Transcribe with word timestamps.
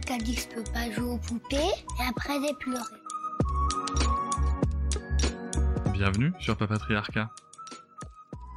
Quelqu'un 0.00 0.18
dit 0.18 0.34
que 0.34 0.40
je 0.40 0.48
peux 0.48 0.72
pas 0.72 0.90
jouer 0.90 1.04
aux 1.04 1.18
poupées 1.18 1.56
et 1.56 2.08
après 2.08 2.34
j'ai 2.40 2.54
pleuré. 2.54 2.82
Bienvenue 5.92 6.32
sur 6.40 6.56
Papatriarcat, 6.56 7.30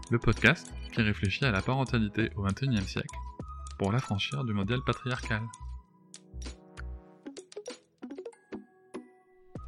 le 0.10 0.18
podcast 0.18 0.74
qui 0.92 1.02
réfléchit 1.04 1.46
à 1.46 1.52
la 1.52 1.62
parentalité 1.62 2.32
au 2.38 2.44
XXIe 2.44 2.82
siècle 2.82 3.16
pour 3.78 3.92
l'affranchir 3.92 4.44
du 4.46 4.54
modèle 4.54 4.80
patriarcal. 4.84 5.44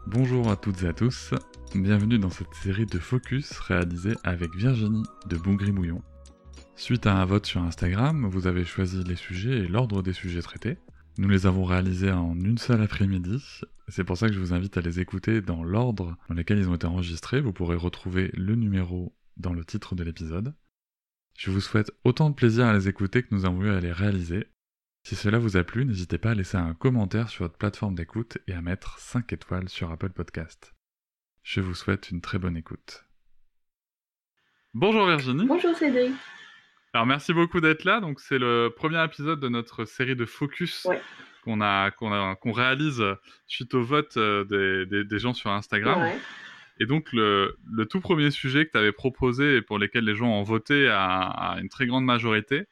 Bonjour 0.07 0.49
à 0.49 0.55
toutes 0.55 0.81
et 0.81 0.87
à 0.87 0.93
tous, 0.93 1.35
bienvenue 1.75 2.17
dans 2.17 2.31
cette 2.31 2.53
série 2.55 2.87
de 2.87 2.97
focus 2.97 3.59
réalisée 3.59 4.15
avec 4.23 4.55
Virginie 4.55 5.03
de 5.27 5.37
Boungrimouillon. 5.37 6.01
Suite 6.75 7.05
à 7.05 7.13
un 7.13 7.25
vote 7.25 7.45
sur 7.45 7.61
Instagram, 7.61 8.27
vous 8.27 8.47
avez 8.47 8.65
choisi 8.65 9.03
les 9.03 9.15
sujets 9.15 9.59
et 9.59 9.67
l'ordre 9.67 10.01
des 10.01 10.13
sujets 10.13 10.41
traités. 10.41 10.79
Nous 11.19 11.27
les 11.27 11.47
avons 11.47 11.65
réalisés 11.65 12.13
en 12.13 12.39
une 12.39 12.57
seule 12.57 12.81
après-midi. 12.81 13.43
C'est 13.89 14.05
pour 14.05 14.15
ça 14.15 14.29
que 14.29 14.33
je 14.33 14.39
vous 14.39 14.53
invite 14.53 14.77
à 14.77 14.81
les 14.81 15.01
écouter 15.01 15.41
dans 15.41 15.65
l'ordre 15.65 16.15
dans 16.29 16.33
lequel 16.33 16.59
ils 16.59 16.69
ont 16.69 16.75
été 16.75 16.87
enregistrés. 16.87 17.41
Vous 17.41 17.51
pourrez 17.51 17.75
retrouver 17.75 18.31
le 18.35 18.55
numéro 18.55 19.13
dans 19.35 19.51
le 19.51 19.65
titre 19.65 19.95
de 19.95 20.05
l'épisode. 20.05 20.55
Je 21.37 21.51
vous 21.51 21.59
souhaite 21.59 21.91
autant 22.05 22.29
de 22.29 22.35
plaisir 22.35 22.67
à 22.67 22.73
les 22.73 22.87
écouter 22.87 23.21
que 23.21 23.35
nous 23.35 23.43
avons 23.45 23.63
eu 23.63 23.69
à 23.69 23.81
les 23.81 23.91
réaliser. 23.91 24.47
Si 25.03 25.17
cela 25.17 25.39
vous 25.39 25.57
a 25.57 25.65
plu, 25.65 25.83
n'hésitez 25.83 26.17
pas 26.17 26.31
à 26.31 26.35
laisser 26.35 26.55
un 26.55 26.73
commentaire 26.73 27.27
sur 27.27 27.43
votre 27.43 27.57
plateforme 27.57 27.95
d'écoute 27.95 28.37
et 28.47 28.53
à 28.53 28.61
mettre 28.61 28.97
5 28.99 29.33
étoiles 29.33 29.67
sur 29.67 29.91
Apple 29.91 30.11
Podcast. 30.11 30.73
Je 31.43 31.59
vous 31.59 31.75
souhaite 31.75 32.11
une 32.11 32.21
très 32.21 32.39
bonne 32.39 32.55
écoute. 32.55 33.03
Bonjour 34.73 35.05
Virginie. 35.05 35.45
Bonjour 35.45 35.75
Cédric. 35.75 36.13
Alors 36.93 37.05
merci 37.05 37.33
beaucoup 37.33 37.61
d'être 37.61 37.83
là. 37.83 37.99
Donc 37.99 38.19
c'est 38.19 38.39
le 38.39 38.69
premier 38.75 39.03
épisode 39.03 39.39
de 39.39 39.49
notre 39.49 39.85
série 39.85 40.15
de 40.15 40.25
focus 40.25 40.85
Ouais. 40.85 41.01
qu'on 41.43 41.61
a 41.61 41.91
réalise 42.45 43.03
suite 43.47 43.73
au 43.73 43.81
vote 43.83 44.17
euh, 44.17 44.43
des, 44.45 44.85
des, 44.85 45.03
des 45.03 45.19
gens 45.19 45.33
sur 45.33 45.51
Instagram. 45.51 46.01
Ouais. 46.01 46.17
Et 46.79 46.85
donc 46.85 47.11
le, 47.13 47.57
le 47.71 47.85
tout 47.85 47.99
premier 47.99 48.31
sujet 48.31 48.65
que 48.65 48.71
tu 48.71 48.77
avais 48.77 48.91
proposé 48.91 49.57
et 49.57 49.61
pour 49.61 49.77
lequel 49.79 50.05
les 50.05 50.15
gens 50.15 50.29
ont 50.29 50.43
voté 50.43 50.87
à, 50.87 51.23
à 51.23 51.59
une 51.59 51.69
très 51.69 51.85
grande 51.85 52.05
majorité, 52.05 52.65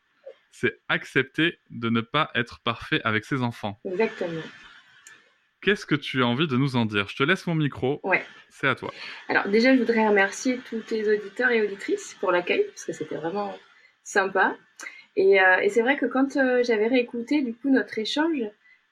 c'est 0.52 0.80
accepter 0.90 1.60
de 1.70 1.90
ne 1.90 2.02
pas 2.02 2.32
être 2.34 2.60
parfait 2.62 3.02
avec 3.04 3.26
ses 3.26 3.42
enfants. 3.44 3.80
Exactement. 3.86 4.42
Qu'est-ce 5.62 5.86
que 5.86 5.96
tu 5.96 6.24
as 6.24 6.28
envie 6.28 6.48
de 6.48 6.56
nous 6.56 6.76
en 6.76 6.86
dire? 6.86 7.08
Je 7.10 7.16
te 7.18 7.24
laisse 7.24 7.46
mon 7.48 7.56
micro. 7.56 8.00
Ouais. 8.04 8.26
C'est 8.50 8.68
à 8.68 8.76
toi. 8.76 8.92
Alors 9.28 9.48
déjà, 9.50 9.74
je 9.76 9.80
voudrais 9.80 10.08
remercier 10.08 10.60
tous 10.70 10.80
tes 10.80 11.08
auditeurs 11.16 11.50
et 11.52 11.62
auditrices 11.62 12.16
pour 12.20 12.32
l'accueil, 12.32 12.64
parce 12.70 12.86
que 12.86 12.94
c'était 12.94 13.16
vraiment 13.18 13.58
sympa. 14.08 14.56
Et, 15.16 15.42
euh, 15.42 15.60
et 15.62 15.70
c'est 15.70 15.82
vrai 15.82 15.98
que 15.98 16.06
quand 16.06 16.38
euh, 16.38 16.64
j'avais 16.64 16.88
réécouté 16.88 17.42
du 17.42 17.54
coup 17.54 17.70
notre 17.70 18.00
échange, 18.00 18.42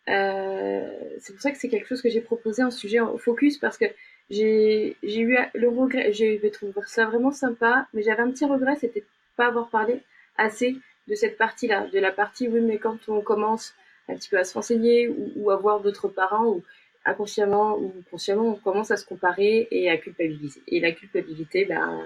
euh, 0.10 0.90
c'est 1.20 1.34
pour 1.34 1.42
ça 1.42 1.52
que 1.52 1.58
c'est 1.58 1.70
quelque 1.70 1.88
chose 1.88 2.02
que 2.02 2.10
j'ai 2.10 2.22
proposé 2.22 2.64
en 2.64 2.72
sujet 2.72 3.00
au 3.00 3.18
focus, 3.18 3.58
parce 3.58 3.78
que 3.78 3.86
j'ai 4.30 4.96
eu 5.04 5.38
le 5.54 5.70
regret, 5.70 6.12
j'ai 6.12 6.52
trouvé 6.52 6.74
ça 6.88 7.06
vraiment 7.06 7.32
sympa, 7.32 7.88
mais 7.94 8.02
j'avais 8.02 8.24
un 8.24 8.32
petit 8.32 8.46
regret, 8.46 8.76
c'était 8.76 9.06
pas 9.38 9.48
avoir 9.48 9.70
parlé 9.70 10.02
assez 10.38 10.76
de 11.08 11.16
cette 11.16 11.38
partie-là, 11.38 11.88
de 11.88 12.00
la 12.00 12.12
partie 12.12 12.48
oui, 12.48 12.60
mais 12.62 12.78
quand 12.78 13.08
on 13.08 13.22
commence 13.22 13.74
un 14.10 14.16
petit 14.16 14.30
peu 14.30 14.38
à 14.38 14.44
se 14.44 14.54
renseigner 14.54 15.08
ou, 15.08 15.32
ou 15.38 15.52
à 15.52 15.56
voir 15.56 15.80
d'autres 15.80 16.08
parents 16.08 16.48
ou 16.48 16.64
inconsciemment 17.06 17.78
ou 17.78 17.94
consciemment, 18.12 18.48
on 18.48 18.56
commence 18.56 18.92
à 18.92 18.98
se 18.98 19.06
comparer 19.06 19.68
et 19.72 19.90
à 19.90 19.98
culpabiliser. 19.98 20.62
Et 20.68 20.80
la 20.80 20.92
culpabilité, 20.92 21.66
ben, 21.66 22.04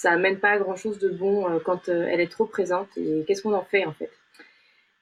ça 0.00 0.12
amène 0.12 0.38
pas 0.38 0.50
à 0.50 0.58
grand 0.58 0.76
chose 0.76 0.98
de 1.00 1.08
bon 1.08 1.50
euh, 1.50 1.58
quand 1.58 1.88
euh, 1.88 2.06
elle 2.08 2.20
est 2.20 2.30
trop 2.30 2.46
présente. 2.46 2.88
Et 2.96 3.24
qu'est-ce 3.26 3.42
qu'on 3.42 3.52
en 3.52 3.64
fait 3.64 3.84
en 3.84 3.92
fait? 3.92 4.10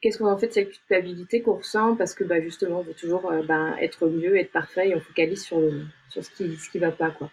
Qu'est-ce 0.00 0.18
qu'on 0.18 0.30
en 0.30 0.38
fait 0.38 0.48
de 0.48 0.52
cette 0.52 0.70
culpabilité 0.70 1.42
qu'on 1.42 1.56
ressent? 1.56 1.96
Parce 1.96 2.14
que 2.14 2.24
bah, 2.24 2.40
justement, 2.40 2.80
on 2.80 2.82
veut 2.82 2.94
toujours 2.94 3.30
euh, 3.30 3.42
ben, 3.42 3.76
être 3.78 4.06
mieux, 4.06 4.36
être 4.38 4.52
parfait 4.52 4.88
et 4.88 4.94
on 4.94 5.00
focalise 5.00 5.44
sur, 5.44 5.60
le, 5.60 5.82
sur 6.08 6.24
ce 6.24 6.30
qui 6.30 6.56
ce 6.56 6.70
qui 6.70 6.78
va 6.78 6.92
pas 6.92 7.10
quoi. 7.10 7.30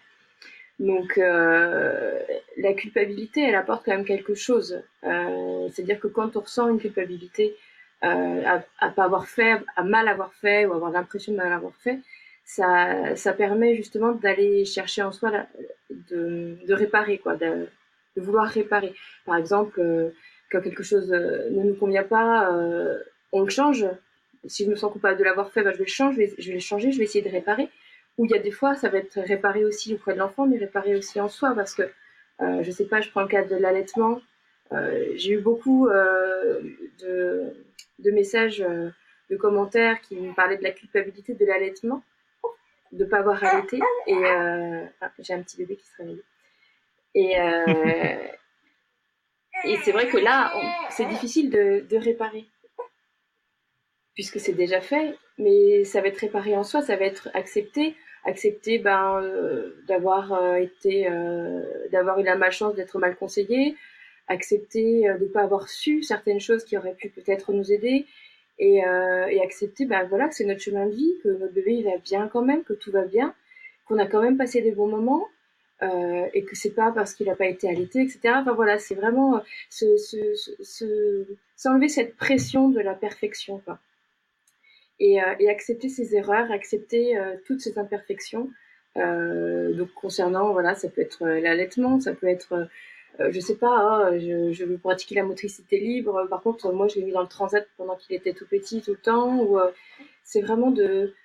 Donc 0.78 1.16
euh, 1.16 2.20
la 2.58 2.74
culpabilité, 2.74 3.42
elle 3.42 3.54
apporte 3.54 3.84
quand 3.84 3.92
même 3.92 4.04
quelque 4.04 4.34
chose. 4.34 4.82
C'est-à-dire 5.02 6.00
que 6.00 6.08
quand 6.08 6.36
on 6.36 6.40
ressent 6.40 6.68
une 6.68 6.80
culpabilité 6.80 7.56
à, 8.02 8.62
à 8.78 8.90
pas 8.90 9.04
avoir 9.04 9.26
fait, 9.26 9.54
à 9.76 9.84
mal 9.84 10.08
avoir 10.08 10.34
fait 10.34 10.66
ou 10.66 10.74
avoir 10.74 10.90
l'impression 10.90 11.32
de 11.32 11.38
mal 11.38 11.52
avoir 11.52 11.74
fait, 11.76 12.00
ça, 12.44 13.16
ça 13.16 13.32
permet 13.32 13.74
justement 13.74 14.12
d'aller 14.12 14.64
chercher 14.64 15.02
en 15.02 15.12
soi, 15.12 15.46
de, 15.90 16.72
réparer 16.72 17.18
quoi, 17.18 17.36
de, 17.36 17.68
vouloir 18.16 18.46
réparer. 18.46 18.94
Par 19.24 19.36
exemple, 19.36 19.80
euh, 19.80 20.10
quand 20.54 20.60
quelque 20.60 20.82
chose 20.82 21.12
euh, 21.12 21.50
ne 21.50 21.64
nous 21.64 21.74
convient 21.74 22.04
pas, 22.04 22.52
euh, 22.52 22.98
on 23.32 23.42
le 23.42 23.50
change. 23.50 23.86
Si 24.46 24.64
je 24.64 24.70
me 24.70 24.76
sens 24.76 24.92
coupable 24.92 25.18
de 25.18 25.24
l'avoir 25.24 25.50
fait, 25.50 25.62
bah, 25.62 25.72
je 25.72 25.78
vais 25.78 25.84
le 25.84 25.90
changer, 25.90 26.34
je 26.38 26.48
vais, 26.48 26.54
le 26.54 26.60
changer, 26.60 26.92
je 26.92 26.98
vais 26.98 27.04
essayer 27.04 27.24
de 27.24 27.30
réparer. 27.30 27.68
Ou 28.18 28.26
il 28.26 28.30
y 28.30 28.34
a 28.34 28.38
des 28.38 28.52
fois, 28.52 28.76
ça 28.76 28.88
va 28.88 28.98
être 28.98 29.20
réparé 29.20 29.64
aussi 29.64 29.94
auprès 29.94 30.14
de 30.14 30.18
l'enfant, 30.18 30.46
mais 30.46 30.58
réparé 30.58 30.94
aussi 30.94 31.20
en 31.20 31.28
soi, 31.28 31.52
parce 31.54 31.74
que 31.74 31.82
euh, 32.40 32.62
je 32.62 32.70
sais 32.70 32.86
pas, 32.86 33.00
je 33.00 33.10
prends 33.10 33.22
le 33.22 33.28
cas 33.28 33.44
de 33.44 33.56
l'allaitement. 33.56 34.20
J'ai 35.14 35.34
eu 35.34 35.38
beaucoup 35.38 35.88
de, 35.88 38.10
messages, 38.10 38.58
de 38.58 39.36
commentaires 39.36 40.00
qui 40.00 40.16
me 40.16 40.34
parlaient 40.34 40.56
de 40.56 40.64
la 40.64 40.72
culpabilité 40.72 41.34
de 41.34 41.44
l'allaitement, 41.44 42.02
de 42.94 43.04
pas 43.04 43.18
avoir 43.18 43.42
allaité. 43.42 43.80
Et 44.06 44.14
euh, 44.14 44.84
ah, 45.00 45.10
j'ai 45.18 45.34
un 45.34 45.42
petit 45.42 45.56
bébé 45.56 45.76
qui 45.76 45.86
se 45.86 45.96
réveille. 45.98 46.22
Et, 47.14 47.40
euh, 47.40 48.26
et 49.64 49.76
c'est 49.78 49.92
vrai 49.92 50.08
que 50.08 50.16
là, 50.16 50.52
c'est 50.90 51.06
difficile 51.06 51.50
de, 51.50 51.96
réparer, 51.96 52.44
puisque 54.14 54.40
c'est 54.40 54.52
déjà 54.52 54.80
fait, 54.80 55.16
mais 55.38 55.84
ça 55.84 56.00
va 56.00 56.08
être 56.08 56.18
réparé 56.18 56.56
en 56.56 56.64
soi, 56.64 56.82
ça 56.82 56.96
va 56.96 57.04
être 57.04 57.28
accepté, 57.34 57.94
accepter 58.24 58.78
ben, 58.78 59.20
euh, 59.22 59.76
d'avoir 59.86 60.56
été, 60.56 61.08
d'avoir 61.92 62.18
eu 62.18 62.24
la 62.24 62.36
malchance 62.36 62.74
d'être 62.74 62.98
mal 62.98 63.16
conseillé, 63.16 63.76
accepter 64.26 65.02
de 65.02 65.24
ne 65.24 65.28
pas 65.28 65.42
avoir 65.42 65.68
su 65.68 66.02
certaines 66.02 66.40
choses 66.40 66.64
qui 66.64 66.76
auraient 66.76 66.94
pu 66.94 67.10
peut-être 67.10 67.52
nous 67.52 67.72
aider, 67.72 68.06
et, 68.58 68.84
euh, 68.86 69.26
et 69.28 69.40
accepter 69.42 69.86
ben, 69.86 70.04
voilà, 70.08 70.28
que 70.28 70.34
c'est 70.34 70.44
notre 70.44 70.60
chemin 70.60 70.86
de 70.86 70.92
vie, 70.94 71.14
que 71.22 71.28
notre 71.28 71.52
bébé 71.54 71.74
il 71.74 71.84
va 71.84 71.98
bien 71.98 72.28
quand 72.28 72.42
même, 72.42 72.62
que 72.64 72.72
tout 72.74 72.90
va 72.92 73.04
bien, 73.04 73.34
qu'on 73.86 73.98
a 73.98 74.06
quand 74.06 74.22
même 74.22 74.36
passé 74.36 74.62
des 74.62 74.72
bons 74.72 74.88
moments, 74.88 75.28
euh, 75.82 76.26
et 76.34 76.44
que 76.44 76.56
c'est 76.56 76.70
pas 76.74 76.92
parce 76.92 77.14
qu'il 77.14 77.26
n'a 77.26 77.36
pas 77.36 77.46
été 77.46 77.68
allaité, 77.68 78.02
etc. 78.02 78.36
Enfin 78.40 78.52
voilà, 78.54 78.78
c'est 78.78 78.94
vraiment 78.94 79.36
euh, 79.36 79.40
se, 79.70 79.96
se, 79.96 80.34
se, 80.34 80.50
se- 80.62 81.26
s'enlever 81.56 81.88
cette 81.88 82.16
pression 82.16 82.68
de 82.68 82.80
la 82.80 82.94
perfection, 82.94 83.58
quoi. 83.64 83.78
Et, 85.00 85.20
euh, 85.22 85.34
et 85.40 85.50
accepter 85.50 85.88
ses 85.88 86.14
erreurs, 86.14 86.50
accepter 86.52 87.16
euh, 87.18 87.34
toutes 87.46 87.60
ces 87.60 87.78
imperfections. 87.78 88.50
Euh, 88.96 89.72
donc 89.72 89.92
concernant, 89.94 90.52
voilà, 90.52 90.74
ça 90.76 90.88
peut 90.88 91.00
être 91.00 91.26
l'allaitement, 91.26 91.98
ça 92.00 92.14
peut 92.14 92.28
être, 92.28 92.68
euh, 93.20 93.30
je 93.30 93.38
sais 93.38 93.56
pas, 93.56 93.68
hein, 93.68 94.18
je, 94.18 94.52
je 94.52 94.64
veux 94.64 94.78
pratiquer 94.78 95.14
la 95.14 95.22
motricité 95.22 95.78
libre. 95.78 96.26
Par 96.28 96.42
contre, 96.42 96.72
moi, 96.72 96.88
je 96.88 96.96
l'ai 96.96 97.04
mis 97.04 97.12
dans 97.12 97.22
le 97.22 97.28
transat 97.28 97.66
pendant 97.76 97.96
qu'il 97.96 98.16
était 98.16 98.32
tout 98.32 98.46
petit, 98.46 98.82
tout 98.82 98.92
le 98.92 98.96
temps. 98.96 99.56
Euh, 99.56 99.70
c'est 100.24 100.40
vraiment 100.40 100.70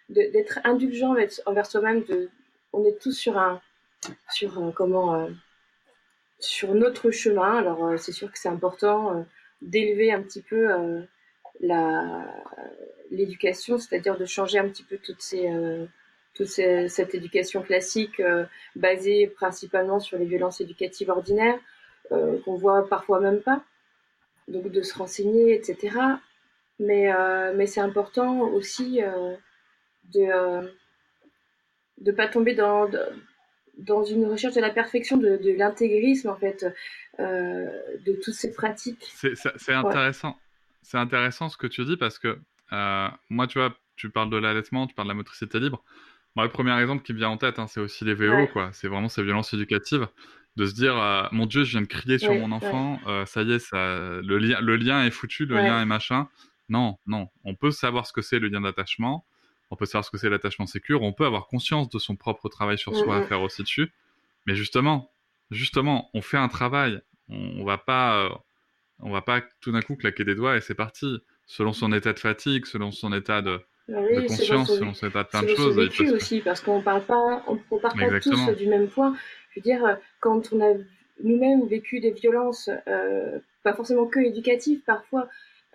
d'être 0.09 0.59
indulgent 0.63 1.15
envers, 1.45 1.65
soi-même. 1.65 2.03
On 2.73 2.85
est 2.85 2.99
tous 3.01 3.13
sur 3.13 3.37
un, 3.37 3.61
sur 4.31 4.71
comment, 4.75 5.15
euh, 5.15 5.29
sur 6.39 6.75
notre 6.75 7.09
chemin. 7.09 7.57
Alors 7.57 7.85
euh, 7.85 7.97
c'est 7.97 8.11
sûr 8.11 8.31
que 8.31 8.37
c'est 8.37 8.49
important 8.49 9.25
d'élever 9.61 10.11
un 10.11 10.21
petit 10.21 10.41
peu 10.41 10.67
l'éducation, 13.09 13.77
c'est-à-dire 13.79 14.17
de 14.17 14.25
changer 14.25 14.59
un 14.59 14.67
petit 14.69 14.83
peu 14.83 14.97
toute 14.97 15.21
cette 16.47 17.15
éducation 17.15 17.61
classique 17.61 18.21
basée 18.75 19.27
principalement 19.27 19.99
sur 19.99 20.17
les 20.17 20.25
violences 20.25 20.61
éducatives 20.61 21.09
ordinaires 21.09 21.59
euh, 22.11 22.39
qu'on 22.43 22.55
voit 22.55 22.87
parfois 22.87 23.19
même 23.19 23.41
pas, 23.41 23.63
donc 24.47 24.71
de 24.71 24.81
se 24.81 24.97
renseigner, 24.97 25.53
etc. 25.53 25.97
Mais 26.79 27.11
euh, 27.13 27.53
mais 27.55 27.67
c'est 27.67 27.81
important 27.81 28.41
aussi 28.41 29.01
euh, 29.03 29.35
de 30.13 30.21
euh, 30.21 30.67
de 31.99 32.11
pas 32.11 32.27
tomber 32.27 32.55
dans 32.55 32.87
de- 32.87 32.99
dans 33.77 34.03
une 34.03 34.25
recherche 34.25 34.55
de 34.55 34.61
la 34.61 34.71
perfection, 34.71 35.15
de, 35.15 35.37
de 35.37 35.51
l'intégrisme 35.51 36.29
en 36.29 36.35
fait, 36.35 36.65
euh, 37.19 37.69
de 38.05 38.13
toutes 38.21 38.33
ces 38.33 38.51
pratiques. 38.51 39.09
C'est 39.13 39.73
intéressant. 39.73 40.37
C'est 40.81 40.97
intéressant 40.97 41.47
ce 41.49 41.55
que 41.57 41.67
tu 41.67 41.85
dis 41.85 41.95
parce 41.95 42.19
que 42.19 42.39
euh, 42.73 43.07
moi, 43.29 43.47
tu 43.47 43.57
vois, 43.59 43.73
tu 43.95 44.09
parles 44.09 44.29
de 44.29 44.37
l'allaitement, 44.37 44.85
tu 44.85 44.93
parles 44.95 45.07
de 45.07 45.11
la 45.13 45.15
motricité 45.15 45.59
libre. 45.59 45.81
Moi, 46.35 46.45
le 46.45 46.51
premier 46.51 46.77
exemple 46.79 47.03
qui 47.03 47.13
me 47.13 47.17
vient 47.19 47.29
en 47.29 47.37
tête, 47.37 47.57
hein, 47.57 47.67
c'est 47.67 47.79
aussi 47.79 48.03
les 48.05 48.13
VO, 48.13 48.47
quoi. 48.47 48.69
C'est 48.73 48.87
vraiment 48.87 49.09
ces 49.09 49.23
violences 49.23 49.53
éducatives 49.53 50.07
de 50.55 50.65
se 50.65 50.73
dire 50.73 50.97
euh, 50.97 51.23
mon 51.31 51.45
Dieu, 51.45 51.63
je 51.63 51.71
viens 51.71 51.81
de 51.81 51.87
crier 51.87 52.17
sur 52.17 52.33
mon 52.33 52.51
enfant, 52.51 52.99
euh, 53.07 53.25
ça 53.25 53.43
y 53.43 53.51
est, 53.53 53.59
ça, 53.59 53.77
le, 53.77 54.37
lien, 54.37 54.59
le 54.59 54.75
lien 54.75 55.05
est 55.05 55.11
foutu, 55.11 55.45
le 55.45 55.55
lien 55.55 55.81
est 55.81 55.85
machin. 55.85 56.27
Non, 56.69 56.97
non, 57.07 57.29
on 57.45 57.55
peut 57.55 57.71
savoir 57.71 58.05
ce 58.05 58.13
que 58.13 58.21
c'est 58.21 58.39
le 58.39 58.47
lien 58.47 58.61
d'attachement, 58.61 59.25
on 59.71 59.75
peut 59.75 59.85
savoir 59.85 60.05
ce 60.05 60.11
que 60.11 60.17
c'est 60.17 60.29
l'attachement 60.29 60.67
sécure, 60.67 61.01
on 61.01 61.13
peut 61.13 61.25
avoir 61.25 61.47
conscience 61.47 61.89
de 61.89 61.97
son 61.97 62.15
propre 62.15 62.49
travail 62.49 62.77
sur 62.77 62.95
soi 62.95 63.17
à 63.17 63.23
faire 63.23 63.41
aussi 63.41 63.63
dessus, 63.63 63.91
mais 64.45 64.55
justement, 64.55 65.11
justement, 65.51 66.09
on 66.13 66.21
fait 66.21 66.37
un 66.37 66.47
travail, 66.47 67.01
on, 67.29 67.63
va 67.63 67.77
pas, 67.77 68.25
euh, 68.25 68.29
on 68.99 69.11
va 69.11 69.21
pas 69.21 69.41
tout 69.61 69.71
d'un 69.71 69.81
coup 69.81 69.95
claquer 69.95 70.23
des 70.23 70.35
doigts 70.35 70.57
et 70.57 70.61
c'est 70.61 70.75
parti, 70.75 71.19
selon 71.45 71.73
son 71.73 71.91
état 71.93 72.13
de 72.13 72.19
fatigue, 72.19 72.65
selon 72.65 72.91
son 72.91 73.13
état 73.13 73.41
de, 73.41 73.59
bah 73.87 73.99
conscience, 74.27 74.75
selon 74.75 74.93
son 74.93 75.07
état 75.07 75.23
de 75.23 75.29
plein 75.29 75.43
de 75.43 75.55
choses. 75.55 75.75
vécu 75.75 76.11
aussi, 76.11 76.41
parce 76.41 76.61
qu'on 76.61 76.81
parle 76.81 77.05
pas, 77.05 77.43
on, 77.47 77.57
part 77.79 77.95
pas 77.95 78.19
tous 78.19 78.51
du 78.57 78.67
même 78.67 78.87
point. 78.87 79.15
Je 79.51 79.59
veux 79.59 79.63
dire, 79.63 79.97
quand 80.19 80.53
on 80.53 80.61
a 80.61 80.75
nous-mêmes 81.23 81.65
vécu 81.67 81.99
des 81.99 82.11
violences, 82.11 82.69
euh, 82.87 83.39
pas 83.63 83.73
forcément 83.73 84.05
que 84.05 84.19
éducatives 84.19 84.81
parfois, 84.85 85.27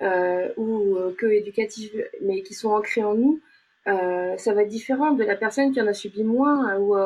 euh, 0.03 0.49
ou 0.57 0.97
euh, 0.97 1.15
que 1.17 1.27
éducatives, 1.27 2.05
mais 2.23 2.43
qui 2.43 2.55
sont 2.55 2.71
ancrées 2.71 3.05
en 3.05 3.15
nous, 3.15 3.41
ça 3.87 4.55
va 4.55 4.63
être 4.63 4.69
différent 4.69 5.13
de 5.13 5.25
la 5.25 5.37
personne 5.37 5.73
qui 5.73 5.81
en 5.81 5.87
a 5.87 5.93
subi 5.93 6.25
moins, 6.25 6.79
ou 6.79 6.97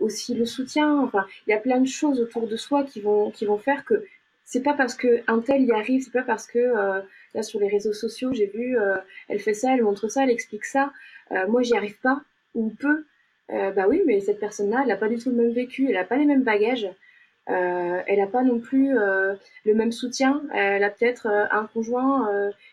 aussi 0.00 0.34
le 0.34 0.46
soutien. 0.46 1.00
Enfin, 1.00 1.26
il 1.46 1.50
y 1.50 1.52
a 1.52 1.58
plein 1.58 1.80
de 1.80 1.86
choses 1.86 2.20
autour 2.20 2.48
de 2.48 2.56
soi 2.56 2.84
qui 2.84 3.00
vont 3.00 3.30
qui 3.30 3.44
vont 3.44 3.58
faire 3.58 3.84
que 3.84 4.02
c'est 4.44 4.62
pas 4.62 4.72
parce 4.72 4.94
que 4.94 5.22
un 5.26 5.40
tel 5.40 5.62
y 5.64 5.72
arrive, 5.72 6.02
c'est 6.02 6.12
pas 6.12 6.22
parce 6.22 6.46
que 6.46 7.02
là 7.34 7.42
sur 7.42 7.60
les 7.60 7.68
réseaux 7.68 7.92
sociaux 7.92 8.32
j'ai 8.32 8.46
vu, 8.46 8.74
elle 9.28 9.38
fait 9.38 9.52
ça, 9.52 9.74
elle 9.74 9.82
montre 9.82 10.08
ça, 10.08 10.22
elle 10.24 10.30
explique 10.30 10.64
ça, 10.64 10.92
moi 11.48 11.60
j'y 11.60 11.76
arrive 11.76 11.98
pas 12.00 12.22
ou 12.54 12.70
peu. 12.70 13.04
Euh, 13.52 13.70
bah 13.70 13.86
oui, 13.88 14.02
mais 14.06 14.20
cette 14.20 14.40
personne-là, 14.40 14.80
elle 14.82 14.88
n'a 14.88 14.96
pas 14.96 15.08
du 15.08 15.18
tout 15.18 15.30
le 15.30 15.36
même 15.36 15.52
vécu, 15.52 15.86
elle 15.88 15.94
n'a 15.94 16.04
pas 16.04 16.16
les 16.16 16.24
mêmes 16.24 16.42
bagages, 16.42 16.88
euh, 17.50 18.00
elle 18.06 18.18
n'a 18.18 18.26
pas 18.26 18.42
non 18.42 18.60
plus 18.60 18.98
euh, 18.98 19.34
le 19.66 19.74
même 19.74 19.92
soutien. 19.92 20.42
Elle 20.54 20.84
a 20.84 20.90
peut-être 20.90 21.26
un 21.26 21.66
conjoint 21.66 22.30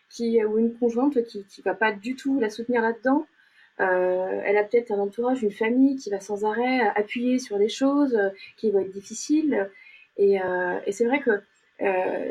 qui 0.08 0.42
ou 0.44 0.58
une 0.58 0.74
conjointe 0.74 1.22
qui 1.24 1.44
qui 1.44 1.62
va 1.62 1.74
pas 1.74 1.92
du 1.92 2.16
tout 2.16 2.40
la 2.40 2.50
soutenir 2.50 2.82
là-dedans. 2.82 3.26
elle 3.78 4.56
a 4.56 4.64
peut-être 4.64 4.92
un 4.92 4.98
entourage, 4.98 5.42
une 5.42 5.52
famille 5.52 5.96
qui 5.96 6.10
va 6.10 6.20
sans 6.20 6.44
arrêt 6.44 6.80
appuyer 6.96 7.38
sur 7.38 7.58
des 7.58 7.68
choses 7.68 8.18
qui 8.56 8.70
vont 8.70 8.80
être 8.80 8.92
difficiles. 8.92 9.68
Et, 10.18 10.38
c'est 10.90 11.04
vrai 11.06 11.20
que 11.20 11.40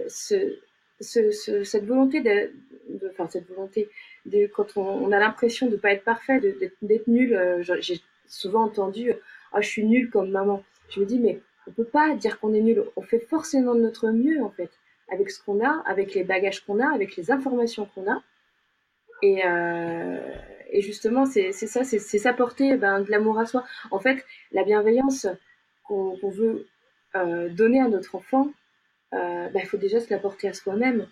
ce, 0.08 0.58
ce, 1.02 1.64
cette 1.64 1.86
volonté 1.86 2.22
de, 2.22 2.52
enfin 3.12 3.28
cette 3.30 3.48
volonté 3.48 3.90
de 4.26 4.48
quand 4.48 4.78
on, 4.78 5.12
a 5.12 5.20
l'impression 5.20 5.68
de 5.68 5.76
pas 5.76 5.92
être 5.92 6.04
parfait, 6.04 6.40
d'être 6.82 7.08
nul, 7.08 7.38
j'ai 7.62 8.02
souvent 8.30 8.64
entendu 8.64 9.14
ah 9.52 9.62
je 9.62 9.68
suis 9.68 9.84
nulle 9.84 10.10
comme 10.10 10.30
maman. 10.32 10.64
Je 10.90 11.00
me 11.00 11.06
dis 11.06 11.20
mais 11.20 11.42
on 11.68 11.72
peut 11.72 11.86
pas 11.86 12.16
dire 12.16 12.40
qu'on 12.40 12.54
est 12.54 12.62
nul. 12.62 12.84
On 12.96 13.02
fait 13.02 13.20
forcément 13.20 13.76
de 13.76 13.82
notre 13.82 14.10
mieux 14.10 14.42
en 14.44 14.50
fait 14.50 14.72
avec 15.12 15.32
ce 15.32 15.44
qu'on 15.44 15.64
a, 15.64 15.84
avec 15.86 16.14
les 16.14 16.24
bagages 16.24 16.66
qu'on 16.66 16.80
a, 16.80 16.94
avec 16.94 17.16
les 17.16 17.32
informations 17.32 17.88
qu'on 17.94 18.10
a. 18.12 18.22
Et, 19.22 19.46
euh, 19.46 20.20
et 20.72 20.82
justement 20.82 21.26
c'est 21.26 21.52
ça, 21.52 21.84
c'est 21.84 22.00
s'apporter 22.00 22.78
ben, 22.78 23.02
de 23.02 23.12
l'amour 23.12 23.40
à 23.40 23.46
soi. 23.46 23.66
En 23.92 24.00
fait 24.00 24.26
la 24.52 24.64
bienveillance 24.64 25.28
qu'on 25.84 26.30
veut 26.30 26.68
euh, 27.16 27.50
donner 27.50 27.82
à 27.82 27.88
notre 27.88 28.16
enfant, 28.16 28.52
euh, 29.14 29.50
ben, 29.50 29.60
il 29.62 29.66
faut 29.66 29.78
déjà 29.78 30.00
se 30.00 30.12
l'apporter 30.12 30.48
à 30.48 30.54
soi-même. 30.54 31.08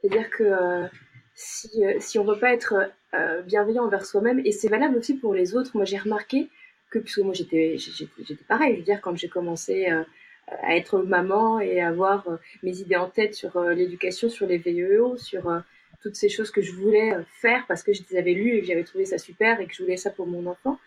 C'est-à-dire 0.00 0.30
que 0.30 0.88
si, 1.40 1.84
euh, 1.84 1.94
si 2.00 2.18
on 2.18 2.24
ne 2.24 2.32
veut 2.32 2.40
pas 2.40 2.52
être 2.52 2.90
euh, 3.14 3.42
bienveillant 3.42 3.84
envers 3.84 4.04
soi-même, 4.04 4.40
et 4.44 4.50
c'est 4.50 4.68
valable 4.68 4.96
aussi 4.96 5.14
pour 5.14 5.34
les 5.34 5.54
autres, 5.54 5.70
moi 5.76 5.84
j'ai 5.84 5.96
remarqué 5.96 6.48
que 6.90 6.98
puisque 6.98 7.18
moi 7.18 7.32
j'étais 7.32 7.76
pareil, 8.48 8.74
je 8.74 8.78
veux 8.78 8.84
dire 8.84 9.00
quand 9.00 9.16
j'ai 9.16 9.28
commencé 9.28 9.88
euh, 9.88 10.02
à 10.62 10.76
être 10.76 10.98
maman 10.98 11.60
et 11.60 11.80
avoir 11.80 12.28
euh, 12.28 12.36
mes 12.64 12.80
idées 12.80 12.96
en 12.96 13.08
tête 13.08 13.34
sur 13.34 13.56
euh, 13.56 13.72
l'éducation, 13.72 14.28
sur 14.28 14.46
les 14.48 14.58
VEO, 14.58 15.16
sur 15.16 15.62
toutes 16.02 16.16
ces 16.16 16.28
choses 16.28 16.50
que 16.50 16.60
je 16.60 16.72
voulais 16.72 17.16
faire 17.40 17.64
parce 17.68 17.84
que 17.84 17.92
je 17.92 18.02
les 18.10 18.16
avais 18.18 18.32
lues 18.32 18.56
et 18.56 18.60
que 18.60 18.66
j'avais 18.66 18.84
trouvé 18.84 19.04
ça 19.04 19.18
super 19.18 19.60
et 19.60 19.66
que 19.66 19.74
je 19.74 19.82
voulais 19.82 19.96
ça 19.96 20.10
pour 20.10 20.26
mon 20.26 20.46
enfant. 20.46 20.78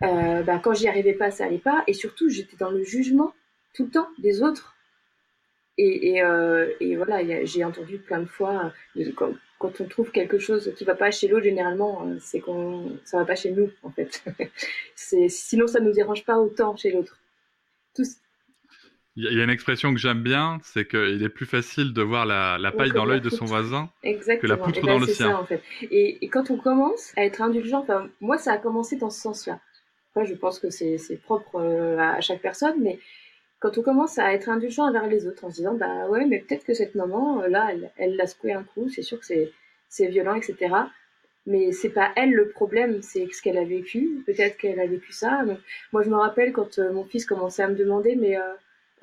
bah, 0.00 0.60
quand 0.62 0.74
j'y 0.74 0.86
arrivais 0.86 1.14
pas, 1.14 1.32
ça 1.32 1.44
allait 1.46 1.58
pas. 1.58 1.82
Et 1.88 1.94
surtout, 1.94 2.28
j'étais 2.28 2.56
dans 2.56 2.70
le 2.70 2.84
jugement 2.84 3.34
tout 3.74 3.84
le 3.84 3.90
temps 3.90 4.08
des 4.18 4.42
autres. 4.42 4.76
Et, 5.78 6.20
voilà, 6.96 7.44
j'ai 7.44 7.64
entendu 7.64 7.98
plein 7.98 8.20
de 8.20 8.26
fois, 8.26 8.72
quand, 9.16 9.32
quand 9.62 9.80
on 9.80 9.86
trouve 9.86 10.10
quelque 10.10 10.38
chose 10.38 10.72
qui 10.76 10.84
va 10.84 10.96
pas 10.96 11.12
chez 11.12 11.28
l'autre, 11.28 11.44
généralement, 11.44 12.04
euh, 12.04 12.16
c'est 12.20 12.40
qu'on 12.40 12.98
ça 13.04 13.18
va 13.18 13.24
pas 13.24 13.36
chez 13.36 13.52
nous, 13.52 13.70
en 13.84 13.90
fait. 13.90 14.22
c'est 14.96 15.28
sinon 15.28 15.68
ça 15.68 15.78
nous 15.78 15.92
dérange 15.92 16.24
pas 16.24 16.38
autant 16.38 16.76
chez 16.76 16.90
l'autre. 16.90 17.16
Il 19.14 19.24
y 19.24 19.40
a 19.40 19.44
une 19.44 19.50
expression 19.50 19.92
que 19.94 20.00
j'aime 20.00 20.22
bien, 20.22 20.58
c'est 20.64 20.88
qu'il 20.88 21.22
est 21.22 21.28
plus 21.28 21.46
facile 21.46 21.92
de 21.92 22.02
voir 22.02 22.26
la, 22.26 22.58
la 22.58 22.72
paille 22.72 22.92
dans 22.92 23.04
l'œil 23.04 23.20
de 23.20 23.30
son 23.30 23.44
voisin 23.44 23.90
que 24.02 24.46
la 24.46 24.56
poutre 24.56 24.80
eh 24.82 24.86
dans 24.86 24.98
ben, 24.98 25.06
le 25.06 25.06
sien. 25.06 25.30
Ça, 25.30 25.38
en 25.38 25.44
fait. 25.44 25.62
et, 25.82 26.24
et, 26.24 26.28
quand 26.28 26.50
on 26.50 26.56
commence 26.56 27.12
à 27.16 27.24
être 27.24 27.40
indulgent, 27.42 27.86
moi 28.20 28.38
ça 28.38 28.52
a 28.52 28.58
commencé 28.58 28.96
dans 28.96 29.10
ce 29.10 29.20
sens-là. 29.20 29.60
je 30.16 30.34
pense 30.34 30.58
que 30.58 30.70
c'est 30.70 31.20
propre 31.22 31.56
euh, 31.56 31.98
à 31.98 32.20
chaque 32.20 32.40
personne, 32.40 32.76
mais 32.80 32.98
quand 33.62 33.78
on 33.78 33.82
commence 33.82 34.18
à 34.18 34.34
être 34.34 34.48
indulgent 34.48 34.88
envers 34.88 35.06
les 35.06 35.28
autres 35.28 35.44
en 35.44 35.50
se 35.50 35.56
disant 35.56 35.74
bah 35.74 36.08
ouais 36.08 36.26
mais 36.26 36.40
peut-être 36.40 36.64
que 36.64 36.74
cette 36.74 36.96
maman 36.96 37.42
euh, 37.42 37.48
là 37.48 37.70
elle, 37.96 38.16
l'a 38.16 38.26
secoué 38.26 38.52
un 38.52 38.64
coup 38.64 38.88
c'est 38.88 39.02
sûr 39.02 39.20
que 39.20 39.24
c'est 39.24 39.52
c'est 39.88 40.08
violent 40.08 40.34
etc 40.34 40.74
mais 41.46 41.70
c'est 41.70 41.90
pas 41.90 42.10
elle 42.16 42.32
le 42.32 42.48
problème 42.48 43.02
c'est 43.02 43.28
ce 43.32 43.40
qu'elle 43.40 43.58
a 43.58 43.64
vécu 43.64 44.24
peut-être 44.26 44.56
qu'elle 44.56 44.80
a 44.80 44.86
vécu 44.86 45.12
ça. 45.12 45.44
Moi 45.92 46.02
je 46.02 46.10
me 46.10 46.16
rappelle 46.16 46.52
quand 46.52 46.80
euh, 46.80 46.92
mon 46.92 47.04
fils 47.04 47.24
commençait 47.24 47.62
à 47.62 47.68
me 47.68 47.76
demander 47.76 48.16
mais 48.16 48.36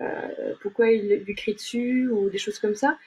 euh, 0.01 0.53
pourquoi 0.62 0.91
il 0.91 1.23
lui 1.25 1.35
crie 1.35 1.53
dessus 1.53 2.09
ou 2.09 2.29
des 2.29 2.38
choses 2.38 2.59
comme 2.59 2.75
ça. 2.75 2.97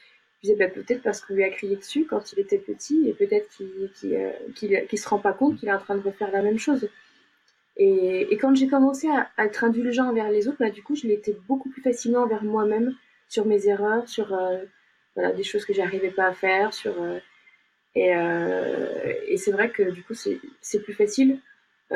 Je 0.43 0.48
disais 0.48 0.58
bah, 0.58 0.69
peut-être 0.69 1.02
parce 1.02 1.20
qu'on 1.20 1.34
lui 1.34 1.44
a 1.44 1.50
crié 1.50 1.76
dessus 1.76 2.06
quand 2.06 2.32
il 2.32 2.40
était 2.40 2.58
petit 2.58 3.08
et 3.08 3.12
peut-être 3.12 3.48
qu'il 3.50 4.87
qu'il 4.87 4.98
se 4.98 5.08
rend 5.08 5.19
pas 5.19 5.34
compte 5.34 5.58
qu'il 5.58 5.69
est 5.69 5.72
en 5.72 5.78
train 5.78 5.96
de 5.96 6.02
refaire 6.02 6.31
la 6.31 6.43
même 6.43 6.58
chose 6.58 6.88
et, 7.76 8.36
quand 8.40 8.54
j'ai 8.54 8.69
commencé 8.69 9.08
à, 9.08 9.30
être 9.44 9.64
indulgent 9.64 10.08
envers 10.08 10.30
les 10.30 10.48
autres, 10.48 10.58
bah, 10.60 10.70
du 10.70 10.82
coup, 10.82 10.94
je 10.94 11.06
l'étais 11.06 11.36
beaucoup 11.48 11.70
plus 11.70 11.82
facilement 11.82 12.20
envers 12.20 12.44
moi-même, 12.44 12.94
sur 13.28 13.46
mes 13.46 13.66
erreurs, 13.66 14.06
sur 14.08 14.34
euh, 14.34 15.32
des 15.34 15.42
choses 15.42 15.64
que 15.64 15.72
j'arrivais 15.72 16.10
pas 16.10 16.26
à 16.26 16.34
faire. 16.34 16.70
Euh, 16.86 17.19
et, 17.94 18.14
euh, 18.14 19.14
et 19.26 19.36
c'est 19.38 19.52
vrai 19.52 19.70
que 19.70 19.90
du 19.90 20.02
coup, 20.02 20.14
c'est 20.14 20.80
plus 20.80 20.94
facile. 20.94 21.38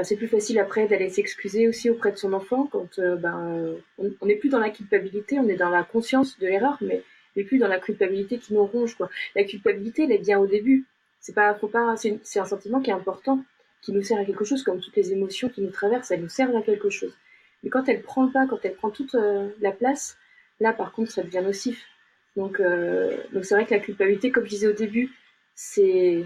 C'est 0.03 0.17
plus 0.17 0.29
facile 0.29 0.59
après 0.59 0.87
d'aller 0.87 1.09
s'excuser 1.09 1.69
aussi 1.69 1.89
auprès 1.89 2.13
de 2.13 2.19
son 2.19 2.35
enfant 2.35 2.69
quand 2.71 3.01
ben, 3.01 3.75
on 3.99 4.27
n'est 4.27 4.37
plus 4.37 4.51
dans 4.51 4.59
la 4.59 4.69
culpabilité, 4.69 5.39
on 5.39 5.49
est 5.49 5.57
dans 5.57 5.71
la 5.71 5.85
conscience 5.85 6.39
de 6.39 6.47
l'erreur, 6.47 6.77
mais 6.83 7.03
n'est 7.35 7.45
plus 7.45 7.57
dans 7.57 7.67
la 7.67 7.81
culpabilité 7.81 8.37
qui 8.37 8.53
nous 8.53 8.67
ronge. 8.67 8.95
La 9.35 9.45
culpabilité, 9.45 10.05
elle 10.05 10.13
est 10.13 10.19
bien 10.19 10.39
au 10.39 10.47
début. 10.47 10.85
C'est 11.21 11.35
pas, 11.35 11.55
pas, 11.55 11.95
c'est 11.97 12.39
un 12.39 12.45
sentiment 12.45 12.83
qui 12.83 12.91
est 12.91 12.93
important 12.93 13.43
qui 13.87 13.93
nous 13.93 14.03
sert 14.03 14.19
à 14.19 14.25
quelque 14.25 14.45
chose, 14.45 14.65
comme 14.65 14.81
toutes 14.81 14.97
les 14.97 15.13
émotions 15.13 15.49
qui 15.49 15.63
nous 15.63 15.71
traversent, 15.71 16.11
elles 16.11 16.21
nous 16.21 16.29
servent 16.29 16.57
à 16.57 16.63
quelque 16.63 16.91
chose. 16.91 17.17
Mais 17.63 17.71
quand 17.71 17.89
elle 17.89 18.03
prend 18.03 18.25
le 18.25 18.33
pas, 18.33 18.45
quand 18.49 18.59
elle 18.65 18.75
prend 18.75 18.91
toute 18.91 19.15
euh, 19.15 19.49
la 19.61 19.71
place, 19.71 20.19
là 20.59 20.73
par 20.73 20.91
contre 20.91 21.13
ça 21.13 21.23
devient 21.23 21.43
nocif. 21.45 21.87
Donc 22.35 22.59
euh, 22.59 23.17
donc 23.33 23.45
c'est 23.45 23.55
vrai 23.55 23.65
que 23.65 23.73
la 23.73 23.79
culpabilité, 23.79 24.33
comme 24.33 24.45
je 24.45 24.51
disais 24.51 24.67
au 24.67 24.73
début, 24.73 25.13
c'est 25.55 26.25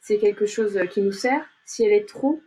c'est 0.00 0.16
quelque 0.16 0.46
chose 0.46 0.80
qui 0.90 1.02
nous 1.02 1.12
sert. 1.12 1.44
Si 1.66 1.84
elle 1.84 1.92
est 1.92 2.08
trop, 2.08 2.40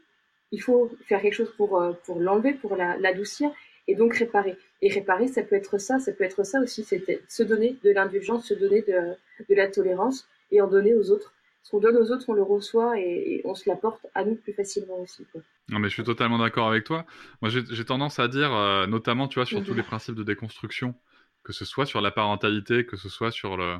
il 0.52 0.60
faut 0.60 0.92
faire 1.08 1.22
quelque 1.22 1.36
chose 1.36 1.54
pour 1.56 1.80
euh, 1.80 1.94
pour 2.06 2.20
l'enlever, 2.20 2.54
pour 2.54 2.76
l'adoucir 2.76 3.52
et 3.88 3.94
donc 3.94 4.16
réparer. 4.16 4.58
Et 4.82 4.90
réparer, 4.90 5.28
ça 5.28 5.44
peut 5.44 5.56
être 5.56 5.78
ça, 5.78 6.00
ça 6.00 6.12
peut 6.14 6.24
être 6.24 6.44
ça 6.44 6.60
aussi, 6.62 6.84
c'est 6.84 7.22
se 7.28 7.44
donner 7.44 7.78
de 7.84 7.92
l'indulgence, 7.92 8.48
se 8.48 8.56
donner 8.56 8.82
de, 8.82 9.14
de 9.48 9.56
la 9.56 9.68
tolérance 9.68 10.28
et 10.52 10.62
en 10.62 10.68
donner 10.68 10.96
aux 10.96 11.12
autres 11.12 11.34
ce 11.68 11.72
qu'on 11.72 11.82
donne 11.82 11.98
aux 11.98 12.12
autres, 12.14 12.24
on 12.30 12.34
le 12.34 12.44
reçoit 12.44 12.98
et, 12.98 13.42
on 13.44 13.54
se 13.54 13.70
l'apporte 13.70 14.06
à 14.16 14.24
nous 14.24 14.36
plus 14.36 14.54
facilement 14.54 15.02
aussi. 15.02 15.26
Non, 15.68 15.80
mais 15.80 15.90
je 15.90 15.96
suis 15.96 16.04
totalement 16.04 16.38
d'accord 16.38 16.70
avec 16.70 16.86
toi. 16.86 17.06
Moi, 17.42 17.52
j'ai 17.52 17.84
tendance 17.84 18.20
à 18.20 18.30
dire, 18.30 18.54
euh, 18.54 18.88
notamment, 18.88 19.28
tu 19.28 19.36
vois, 19.36 19.46
sur 19.46 19.62
tous 19.62 19.72
mhm. 19.72 19.78
les 19.78 19.84
principes 19.84 20.16
de 20.16 20.24
déconstruction, 20.24 20.96
que 21.44 21.52
ce 21.52 21.66
soit 21.66 21.86
sur 21.86 22.00
la 22.00 22.10
parentalité, 22.10 22.86
que 22.86 22.96
ce 22.96 23.10
soit 23.10 23.32
sur 23.32 23.58
le, 23.58 23.76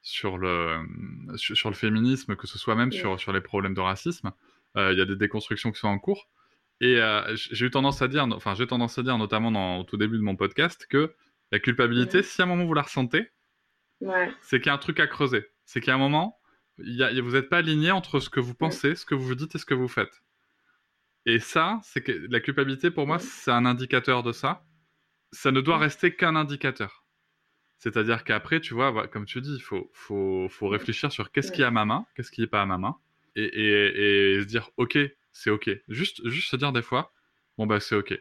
sur 0.00 0.36
le, 0.36 0.80
sur, 1.36 1.70
le 1.70 1.76
féminisme, 1.76 2.34
que 2.34 2.48
ce 2.48 2.58
soit 2.58 2.74
même 2.74 2.90
sur, 2.90 3.20
sur 3.20 3.32
les 3.32 3.40
problèmes 3.40 3.74
de 3.74 3.80
racisme, 3.80 4.32
euh, 4.76 4.92
il 4.92 4.98
y 4.98 5.00
a 5.00 5.04
des 5.04 5.14
déconstructions 5.14 5.70
qui 5.70 5.78
sont 5.78 5.88
en 5.88 6.00
cours. 6.00 6.28
Et 6.80 6.96
euh, 6.96 7.22
j'ai 7.36 7.66
eu 7.66 7.70
tendance 7.70 8.02
à 8.02 8.08
dire, 8.08 8.26
enfin, 8.32 8.56
j'ai 8.56 8.66
tendance 8.66 8.98
à 8.98 9.04
dire, 9.04 9.16
notamment 9.16 9.52
dans, 9.52 9.78
au 9.78 9.84
tout 9.84 9.96
début 9.96 10.16
de 10.16 10.24
mon 10.24 10.34
podcast, 10.34 10.88
que 10.90 11.14
la 11.52 11.60
culpabilité, 11.60 12.24
si 12.24 12.42
à 12.42 12.46
un 12.46 12.48
moment 12.48 12.64
vous 12.64 12.74
la 12.74 12.82
ressentez, 12.82 13.30
c'est 14.40 14.58
qu'il 14.58 14.66
y 14.66 14.70
a 14.70 14.74
un 14.74 14.78
truc 14.78 14.98
à 14.98 15.06
creuser. 15.06 15.46
C'est 15.64 15.80
qu'à 15.80 15.94
un 15.94 15.98
moment, 15.98 16.40
vous 16.82 17.32
n'êtes 17.32 17.48
pas 17.48 17.58
aligné 17.58 17.90
entre 17.90 18.20
ce 18.20 18.30
que 18.30 18.40
vous 18.40 18.54
pensez, 18.54 18.94
ce 18.94 19.04
que 19.04 19.14
vous 19.14 19.34
dites 19.34 19.54
et 19.54 19.58
ce 19.58 19.64
que 19.64 19.74
vous 19.74 19.88
faites. 19.88 20.22
Et 21.26 21.38
ça, 21.38 21.80
c'est 21.84 22.02
que 22.02 22.12
la 22.30 22.40
culpabilité, 22.40 22.90
pour 22.90 23.06
moi, 23.06 23.18
c'est 23.18 23.50
un 23.50 23.64
indicateur 23.64 24.22
de 24.22 24.32
ça. 24.32 24.64
Ça 25.30 25.50
ne 25.52 25.60
doit 25.60 25.78
rester 25.78 26.14
qu'un 26.14 26.36
indicateur. 26.36 27.06
C'est-à-dire 27.78 28.24
qu'après, 28.24 28.60
tu 28.60 28.74
vois, 28.74 29.08
comme 29.08 29.24
tu 29.24 29.40
dis, 29.40 29.54
il 29.54 29.62
faut, 29.62 29.90
faut, 29.92 30.48
faut, 30.48 30.68
réfléchir 30.68 31.10
sur 31.10 31.32
qu'est-ce 31.32 31.50
qui 31.50 31.62
est 31.62 31.64
à 31.64 31.70
ma 31.70 31.84
main, 31.84 32.06
qu'est-ce 32.14 32.30
qui 32.30 32.40
n'est 32.40 32.46
pas 32.46 32.62
à 32.62 32.66
ma 32.66 32.78
main. 32.78 32.96
et, 33.34 34.38
se 34.40 34.46
dire 34.46 34.70
ok, 34.76 34.98
c'est 35.32 35.50
ok. 35.50 35.70
Juste, 35.88 36.28
juste 36.28 36.50
se 36.50 36.56
dire 36.56 36.72
des 36.72 36.82
fois, 36.82 37.12
bon 37.58 37.66
bah 37.66 37.80
c'est 37.80 37.96
ok. 37.96 38.16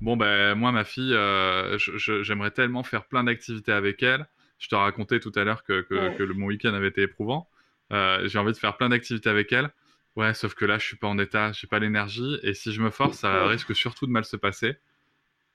Bon 0.00 0.16
ben 0.16 0.54
moi 0.54 0.72
ma 0.72 0.84
fille, 0.84 1.12
euh, 1.12 1.76
j'aimerais 1.78 2.52
tellement 2.52 2.82
faire 2.82 3.06
plein 3.06 3.24
d'activités 3.24 3.72
avec 3.72 4.02
elle. 4.02 4.28
Je 4.58 4.68
te 4.68 4.74
racontais 4.74 5.20
tout 5.20 5.32
à 5.34 5.44
l'heure 5.44 5.64
que, 5.64 5.80
que, 5.80 6.22
mon 6.32 6.46
week-end 6.46 6.74
avait 6.74 6.88
été 6.88 7.02
éprouvant. 7.02 7.48
Euh, 7.92 8.26
j'ai 8.28 8.38
envie 8.38 8.52
de 8.52 8.56
faire 8.56 8.76
plein 8.76 8.88
d'activités 8.88 9.28
avec 9.28 9.52
elle. 9.52 9.70
Ouais, 10.16 10.34
sauf 10.34 10.54
que 10.54 10.64
là, 10.64 10.78
je 10.78 10.86
suis 10.86 10.96
pas 10.96 11.06
en 11.06 11.18
état, 11.18 11.52
j'ai 11.52 11.66
pas 11.66 11.78
l'énergie, 11.78 12.38
et 12.42 12.52
si 12.54 12.72
je 12.72 12.82
me 12.82 12.90
force, 12.90 13.18
ça 13.18 13.46
risque 13.46 13.74
surtout 13.74 14.06
de 14.06 14.10
mal 14.10 14.24
se 14.24 14.36
passer. 14.36 14.76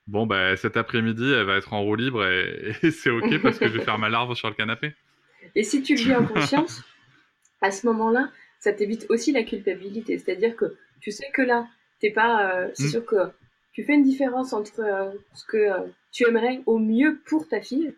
Bon, 0.06 0.26
ben 0.26 0.56
cet 0.56 0.76
après-midi, 0.76 1.30
elle 1.32 1.44
va 1.44 1.56
être 1.56 1.72
en 1.72 1.82
roue 1.82 1.96
libre, 1.96 2.26
et, 2.82 2.90
c'est 2.90 3.10
ok 3.10 3.42
parce 3.42 3.58
que 3.58 3.68
je 3.68 3.72
vais 3.72 3.84
faire 3.84 3.98
ma 3.98 4.08
larve 4.08 4.34
sur 4.34 4.48
le 4.48 4.54
canapé. 4.54 4.94
Et 5.54 5.62
si 5.62 5.82
tu 5.82 5.94
le 5.94 6.00
vis 6.00 6.14
en 6.14 6.26
conscience, 6.26 6.82
à 7.60 7.70
ce 7.70 7.86
moment-là, 7.86 8.30
ça 8.60 8.72
t'évite 8.72 9.06
aussi 9.10 9.32
la 9.32 9.42
culpabilité. 9.42 10.18
C'est-à-dire 10.18 10.56
que 10.56 10.76
tu 11.00 11.10
sais 11.10 11.30
que 11.32 11.42
là, 11.42 11.66
t'es 12.00 12.10
pas. 12.10 12.50
Euh, 12.50 12.70
c'est 12.74 12.86
mm. 12.86 12.90
sûr 12.90 13.06
que 13.06 13.16
tu 13.72 13.84
fais 13.84 13.94
une 13.94 14.02
différence 14.02 14.52
entre 14.52 14.80
euh, 14.80 15.10
ce 15.34 15.44
que 15.44 15.56
euh, 15.56 15.86
tu 16.12 16.26
aimerais 16.26 16.62
au 16.66 16.78
mieux 16.78 17.20
pour 17.26 17.46
ta 17.46 17.60
fille 17.60 17.94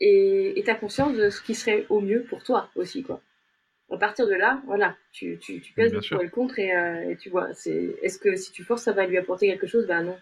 et 0.00 0.62
tu 0.64 0.70
as 0.70 0.74
conscience 0.74 1.16
de 1.16 1.30
ce 1.30 1.40
qui 1.40 1.54
serait 1.54 1.86
au 1.88 2.00
mieux 2.00 2.22
pour 2.22 2.42
toi 2.42 2.68
aussi, 2.76 3.02
quoi. 3.02 3.20
À 3.90 3.96
partir 3.98 4.26
de 4.26 4.34
là, 4.34 4.60
voilà, 4.66 4.96
tu, 5.12 5.38
tu, 5.38 5.60
tu 5.60 5.72
pèses 5.72 5.92
le 5.92 6.00
pour 6.00 6.20
et 6.20 6.24
le 6.24 6.30
contre 6.30 6.58
et, 6.58 7.16
tu 7.20 7.30
vois, 7.30 7.54
c'est, 7.54 7.94
est-ce 8.02 8.18
que 8.18 8.34
si 8.34 8.50
tu 8.50 8.64
forces, 8.64 8.82
ça 8.82 8.92
va 8.92 9.06
lui 9.06 9.16
apporter 9.16 9.46
quelque 9.46 9.66
chose? 9.66 9.86
Ben 9.86 10.02
non. 10.02 10.18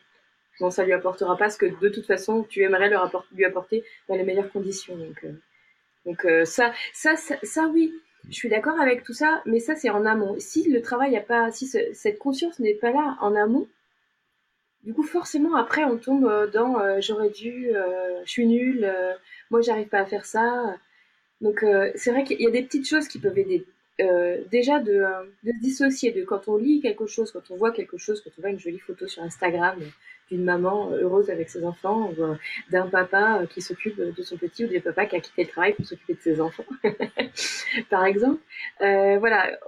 Non, 0.60 0.70
ça 0.70 0.84
lui 0.84 0.92
apportera 0.92 1.36
pas 1.36 1.50
ce 1.50 1.58
que 1.58 1.66
de 1.66 1.88
toute 1.88 2.06
façon, 2.06 2.44
tu 2.44 2.62
aimerais 2.62 2.88
leur 2.88 3.26
lui 3.34 3.44
apporter 3.44 3.82
dans 4.08 4.16
les 4.16 4.22
meilleures 4.22 4.52
conditions. 4.52 4.96
Donc, 4.96 5.26
donc 6.06 6.26
ça, 6.44 6.72
ça, 6.92 7.16
ça, 7.16 7.36
ça, 7.42 7.66
oui, 7.68 7.92
je 8.28 8.34
suis 8.34 8.48
d'accord 8.48 8.78
avec 8.80 9.02
tout 9.02 9.12
ça, 9.12 9.42
mais 9.46 9.58
ça 9.58 9.74
c'est 9.74 9.90
en 9.90 10.06
amont. 10.06 10.36
Si 10.38 10.70
le 10.70 10.80
travail 10.80 11.16
a 11.16 11.20
pas, 11.20 11.50
si 11.50 11.66
cette 11.66 12.18
conscience 12.18 12.58
n'est 12.58 12.74
pas 12.74 12.92
là 12.92 13.16
en 13.20 13.34
amont, 13.34 13.66
du 14.84 14.92
coup 14.92 15.02
forcément 15.02 15.56
après 15.56 15.84
on 15.84 15.98
tombe 15.98 16.26
euh, 16.26 16.46
dans 16.46 16.78
euh, 16.78 17.00
j'aurais 17.00 17.30
dû, 17.30 17.70
euh, 17.74 18.20
je 18.24 18.30
suis 18.30 18.46
nulle, 18.46 18.90
moi 19.50 19.60
j'arrive 19.60 19.88
pas 19.88 20.00
à 20.00 20.06
faire 20.06 20.26
ça. 20.26 20.76
Donc 21.40 21.64
c'est 21.94 22.10
vrai 22.10 22.24
qu'il 22.24 22.40
y 22.40 22.46
a 22.46 22.50
des 22.50 22.62
petites 22.62 22.88
choses 22.88 23.08
qui 23.08 23.18
peuvent 23.18 23.38
aider. 23.38 23.66
déjà 24.50 24.78
de, 24.78 25.04
de, 25.42 25.52
se 25.52 25.60
dissocier 25.60 26.12
de 26.12 26.24
quand 26.24 26.48
on 26.48 26.56
lit 26.56 26.80
quelque 26.80 27.06
chose, 27.06 27.32
quand 27.32 27.50
on 27.50 27.56
voit 27.56 27.72
quelque 27.72 27.98
chose, 27.98 28.22
quand 28.22 28.30
on 28.38 28.40
voit 28.40 28.50
une 28.50 28.60
jolie 28.60 28.78
photo 28.78 29.06
sur 29.06 29.22
Instagram 29.22 29.78
d'une 30.30 30.44
maman 30.44 30.90
heureuse 30.90 31.30
avec 31.30 31.50
ses 31.50 31.64
enfants, 31.64 32.10
euh, 32.18 32.34
d'un 32.70 32.86
papa 32.86 33.40
euh, 33.40 33.46
qui 33.46 33.60
s'occupe 33.60 33.96
de 33.96 34.22
son 34.22 34.36
petit, 34.36 34.64
ou 34.64 34.68
d'un 34.68 34.80
papa 34.80 35.06
qui 35.06 35.16
a 35.16 35.20
quitté 35.20 35.44
le 35.44 35.48
travail 35.48 35.74
pour 35.74 35.86
s'occuper 35.86 36.14
de 36.14 36.20
ses 36.20 36.40
enfants, 36.40 36.64
par 37.90 38.04
exemple. 38.04 38.40
Euh, 38.80 39.18
voilà, 39.18 39.58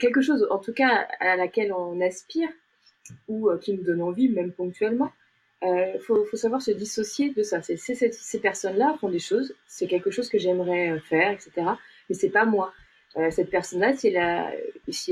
quelque 0.00 0.20
chose, 0.20 0.46
en 0.50 0.58
tout 0.58 0.72
cas, 0.72 1.06
à 1.20 1.36
laquelle 1.36 1.72
on 1.72 2.00
aspire, 2.00 2.48
ou 3.28 3.50
qui 3.60 3.72
nous 3.74 3.82
donne 3.82 4.02
envie, 4.02 4.28
même 4.28 4.52
ponctuellement. 4.52 5.12
Il 5.62 5.98
faut, 6.00 6.24
faut, 6.26 6.36
savoir 6.36 6.62
se 6.62 6.70
dissocier 6.70 7.30
de 7.30 7.42
ça. 7.42 7.60
Ces 7.62 8.40
personnes-là 8.40 8.96
font 9.00 9.08
des 9.08 9.18
choses, 9.18 9.54
c'est 9.66 9.86
quelque 9.86 10.10
chose 10.10 10.28
que 10.28 10.38
j'aimerais 10.38 10.98
faire, 11.00 11.32
etc. 11.32 11.50
Mais 12.08 12.14
c'est 12.14 12.30
pas 12.30 12.44
moi. 12.44 12.72
cette 13.30 13.50
personne-là, 13.50 13.94
si 13.96 14.08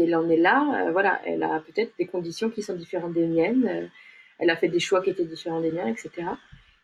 elle, 0.01 0.15
en 0.15 0.29
est 0.29 0.37
là, 0.37 0.91
voilà, 0.93 1.21
elle 1.25 1.43
a 1.43 1.61
peut-être 1.61 1.93
des 1.99 2.07
conditions 2.07 2.51
qui 2.51 2.63
sont 2.63 2.75
différentes 2.75 3.15
des 3.15 3.27
miennes 3.27 3.91
elle 4.39 4.51
a 4.51 4.57
fait 4.57 4.69
des 4.69 4.81
choix 4.81 5.03
qui 5.03 5.11
étaient 5.11 5.25
différents 5.25 5.61
des 5.61 5.73
miens, 5.73 5.87
etc. 5.87 6.29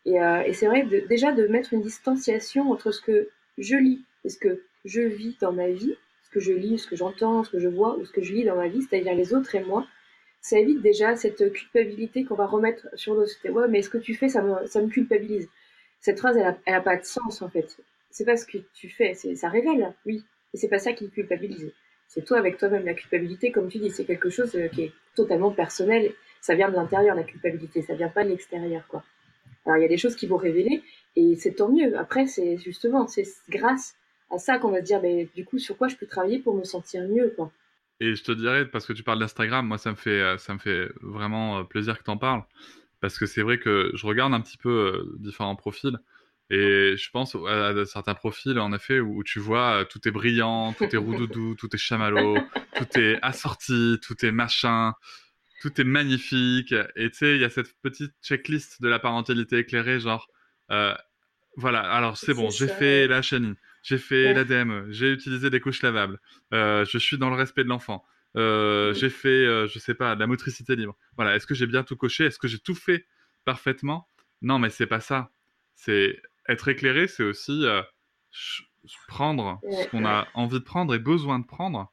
Euh, 0.06 0.42
et, 0.42 0.52
c'est 0.52 0.66
vrai 0.66 0.86
déjà 1.08 1.32
de 1.32 1.46
mettre 1.46 1.72
une 1.74 1.82
distanciation 1.82 2.70
entre 2.70 2.90
ce 2.90 3.00
que 3.00 3.28
je 3.58 3.76
lis 3.76 4.02
et 4.24 4.28
ce 4.28 4.38
que 4.38 4.62
je 4.84 5.02
vis 5.02 5.36
dans 5.40 5.52
ma 5.52 5.68
vie, 5.68 5.94
ce 6.24 6.30
que 6.30 6.40
je 6.40 6.52
lis, 6.52 6.78
ce 6.78 6.86
que 6.86 6.96
j'entends, 6.96 7.44
ce 7.44 7.50
que 7.50 7.58
je 7.58 7.68
vois 7.68 7.96
ou 7.98 8.06
ce 8.06 8.12
que 8.12 8.22
je 8.22 8.32
lis 8.32 8.44
dans 8.44 8.56
ma 8.56 8.68
vie, 8.68 8.82
c'est-à-dire 8.82 9.14
les 9.14 9.34
autres 9.34 9.54
et 9.54 9.62
moi, 9.62 9.86
ça 10.40 10.58
évite 10.58 10.80
déjà 10.80 11.16
cette 11.16 11.52
culpabilité 11.52 12.24
qu'on 12.24 12.34
va 12.34 12.46
remettre 12.46 12.86
sur 12.94 13.14
l'autre. 13.14 13.32
Ouais, 13.48 13.68
mais 13.68 13.82
ce 13.82 13.90
que 13.90 13.98
tu 13.98 14.14
fais, 14.14 14.28
ça 14.28 14.42
me, 14.42 14.66
ça 14.66 14.80
me 14.80 14.88
culpabilise. 14.88 15.48
Cette 16.00 16.18
phrase, 16.18 16.36
elle 16.36 16.74
a, 16.74 16.80
pas 16.80 16.96
de 16.96 17.04
sens 17.04 17.42
en 17.42 17.50
fait. 17.50 17.76
C'est 18.10 18.24
pas 18.24 18.36
ce 18.36 18.46
que 18.46 18.58
tu 18.74 18.88
fais, 18.88 19.14
ça 19.14 19.48
révèle, 19.48 19.94
oui, 20.06 20.24
et 20.54 20.56
c'est 20.56 20.68
pas 20.68 20.78
ça 20.78 20.92
qui 20.92 21.10
culpabilise. 21.10 21.70
C'est 22.08 22.24
toi 22.24 22.38
avec 22.38 22.58
toi-même 22.58 22.84
la 22.84 22.94
culpabilité, 22.94 23.52
comme 23.52 23.68
tu 23.68 23.78
dis, 23.78 23.90
c'est 23.90 24.04
quelque 24.04 24.30
chose 24.30 24.56
euh, 24.56 24.66
qui 24.66 24.82
est 24.82 24.92
totalement 25.14 25.52
personnel 25.52 26.12
ça 26.40 26.54
vient 26.54 26.70
de 26.70 26.74
l'intérieur, 26.74 27.14
la 27.14 27.22
culpabilité, 27.22 27.82
ça 27.82 27.94
vient 27.94 28.08
pas 28.08 28.24
de 28.24 28.30
l'extérieur, 28.30 28.86
quoi. 28.88 29.04
Alors, 29.66 29.78
il 29.78 29.82
y 29.82 29.84
a 29.84 29.88
des 29.88 29.98
choses 29.98 30.16
qui 30.16 30.26
vont 30.26 30.36
révéler, 30.36 30.82
et 31.16 31.36
c'est 31.36 31.52
tant 31.52 31.68
mieux. 31.68 31.98
Après, 31.98 32.26
c'est 32.26 32.56
justement, 32.56 33.06
c'est 33.06 33.26
grâce 33.48 33.94
à 34.30 34.38
ça 34.38 34.58
qu'on 34.58 34.70
va 34.70 34.78
se 34.78 34.84
dire, 34.84 35.02
mais 35.02 35.28
du 35.34 35.44
coup, 35.44 35.58
sur 35.58 35.76
quoi 35.76 35.88
je 35.88 35.96
peux 35.96 36.06
travailler 36.06 36.38
pour 36.38 36.54
me 36.54 36.64
sentir 36.64 37.06
mieux, 37.08 37.32
quoi. 37.36 37.52
Et 38.00 38.14
je 38.14 38.24
te 38.24 38.32
dirais, 38.32 38.66
parce 38.66 38.86
que 38.86 38.92
tu 38.92 39.02
parles 39.02 39.18
d'Instagram, 39.18 39.66
moi, 39.66 39.78
ça 39.78 39.90
me 39.90 39.96
fait, 39.96 40.20
euh, 40.20 40.38
ça 40.38 40.54
me 40.54 40.58
fait 40.58 40.90
vraiment 41.02 41.58
euh, 41.58 41.64
plaisir 41.64 41.98
que 41.98 42.04
tu 42.04 42.10
en 42.10 42.16
parles, 42.16 42.42
parce 43.00 43.18
que 43.18 43.26
c'est 43.26 43.42
vrai 43.42 43.58
que 43.58 43.90
je 43.94 44.06
regarde 44.06 44.32
un 44.32 44.40
petit 44.40 44.56
peu 44.56 44.70
euh, 44.70 45.16
différents 45.18 45.56
profils, 45.56 45.98
et 46.48 46.96
je 46.96 47.10
pense 47.10 47.36
à, 47.48 47.84
certains 47.84 48.14
profils, 48.14 48.58
en 48.58 48.72
effet, 48.72 48.98
où 48.98 49.22
tu 49.22 49.38
vois, 49.38 49.84
tout 49.84 50.08
est 50.08 50.10
brillant, 50.10 50.72
tout 50.72 50.84
est 50.84 50.96
roudoudou, 50.96 51.54
tout 51.58 51.68
est 51.72 51.78
chamallow, 51.78 52.38
tout 52.74 52.98
est 52.98 53.18
assorti, 53.22 53.98
tout 54.02 54.24
est 54.24 54.32
machin 54.32 54.94
tout 55.60 55.80
est 55.80 55.84
magnifique. 55.84 56.74
Et 56.96 57.10
tu 57.10 57.18
sais, 57.18 57.34
il 57.36 57.40
y 57.40 57.44
a 57.44 57.50
cette 57.50 57.72
petite 57.82 58.12
checklist 58.22 58.82
de 58.82 58.88
la 58.88 58.98
parentalité 58.98 59.58
éclairée, 59.58 60.00
genre, 60.00 60.28
euh, 60.70 60.94
voilà, 61.56 61.80
alors 61.80 62.16
c'est 62.16 62.34
bon, 62.34 62.50
j'ai 62.50 62.68
fait 62.68 63.06
la 63.06 63.22
chenille, 63.22 63.54
j'ai 63.82 63.98
fait 63.98 64.34
l'ADM, 64.34 64.90
j'ai 64.90 65.12
utilisé 65.12 65.50
des 65.50 65.60
couches 65.60 65.82
lavables, 65.82 66.20
euh, 66.52 66.84
je 66.84 66.98
suis 66.98 67.18
dans 67.18 67.30
le 67.30 67.36
respect 67.36 67.64
de 67.64 67.68
l'enfant, 67.68 68.04
euh, 68.36 68.92
j'ai 68.94 69.10
fait, 69.10 69.44
je 69.68 69.78
sais 69.78 69.94
pas, 69.94 70.14
de 70.14 70.20
la 70.20 70.26
motricité 70.26 70.76
libre. 70.76 70.96
Voilà, 71.16 71.36
est-ce 71.36 71.46
que 71.46 71.54
j'ai 71.54 71.66
bien 71.66 71.82
tout 71.82 71.96
coché? 71.96 72.26
Est-ce 72.26 72.38
que 72.38 72.48
j'ai 72.48 72.58
tout 72.58 72.74
fait 72.74 73.06
parfaitement? 73.44 74.06
Non, 74.42 74.58
mais 74.58 74.70
c'est 74.70 74.86
pas 74.86 75.00
ça. 75.00 75.30
C'est 75.74 76.20
être 76.48 76.68
éclairé, 76.68 77.08
c'est 77.08 77.24
aussi 77.24 77.64
prendre 79.08 79.60
ce 79.62 79.88
qu'on 79.88 80.04
a 80.04 80.28
envie 80.34 80.58
de 80.58 80.64
prendre 80.64 80.94
et 80.94 80.98
besoin 80.98 81.38
de 81.38 81.46
prendre 81.46 81.92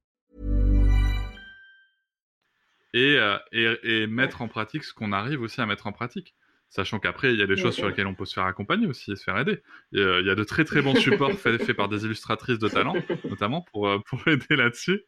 Euh, 2.95 3.37
et, 3.51 3.77
et, 3.83 4.07
mettre 4.07 4.41
en 4.41 4.47
pratique 4.47 4.83
ce 4.83 4.93
qu'on 4.93 5.11
arrive 5.13 5.41
aussi 5.41 5.61
à 5.61 5.65
mettre 5.65 5.87
en 5.87 5.91
pratique. 5.91 6.35
Sachant 6.69 6.99
qu'après, 6.99 7.33
il 7.33 7.39
y 7.39 7.41
a 7.41 7.47
des 7.47 7.57
choses 7.57 7.75
sur 7.75 7.89
lesquelles 7.89 8.07
on 8.07 8.15
peut 8.15 8.25
se 8.25 8.33
faire 8.33 8.45
accompagner 8.45 8.87
aussi 8.87 9.11
et 9.11 9.15
se 9.17 9.23
faire 9.23 9.37
aider. 9.37 9.61
Il 9.91 10.23
y 10.25 10.29
a 10.29 10.35
de 10.35 10.43
très 10.45 10.63
très 10.63 10.81
bons 10.81 10.95
supports 10.95 11.33
faits 11.33 11.61
fait 11.61 11.73
par 11.73 11.89
des 11.89 12.05
illustratrices 12.05 12.59
de 12.59 12.69
talent, 12.69 12.95
notamment 13.29 13.61
pour, 13.61 13.89
euh, 13.89 13.99
pour 14.07 14.25
aider 14.27 14.55
là-dessus. 14.55 15.01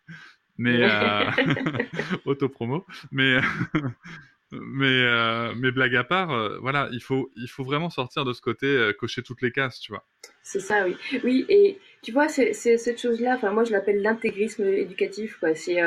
Mais 0.57 0.79
euh... 0.81 1.23
auto-promo. 2.25 2.85
Mais, 3.13 3.39
mais, 4.51 4.85
euh, 4.87 5.53
mais 5.55 5.71
blague 5.71 5.95
à 5.95 6.03
part, 6.03 6.59
voilà, 6.59 6.89
il 6.91 7.01
faut, 7.01 7.31
il 7.37 7.47
faut 7.47 7.63
vraiment 7.63 7.89
sortir 7.89 8.25
de 8.25 8.33
ce 8.33 8.41
côté 8.41 8.91
cocher 8.99 9.23
toutes 9.23 9.41
les 9.41 9.51
cases, 9.51 9.79
tu 9.79 9.93
vois. 9.93 10.05
C'est 10.41 10.59
ça, 10.59 10.85
oui. 10.85 10.97
Oui, 11.23 11.45
et 11.47 11.79
tu 12.01 12.11
vois, 12.11 12.27
c'est 12.27 12.53
cette 12.53 13.01
chose-là, 13.01 13.35
enfin, 13.35 13.51
moi 13.51 13.63
je 13.63 13.71
l'appelle 13.71 14.01
l'intégrisme 14.01 14.65
éducatif, 14.65 15.37
quoi. 15.39 15.55
C'est 15.55 15.81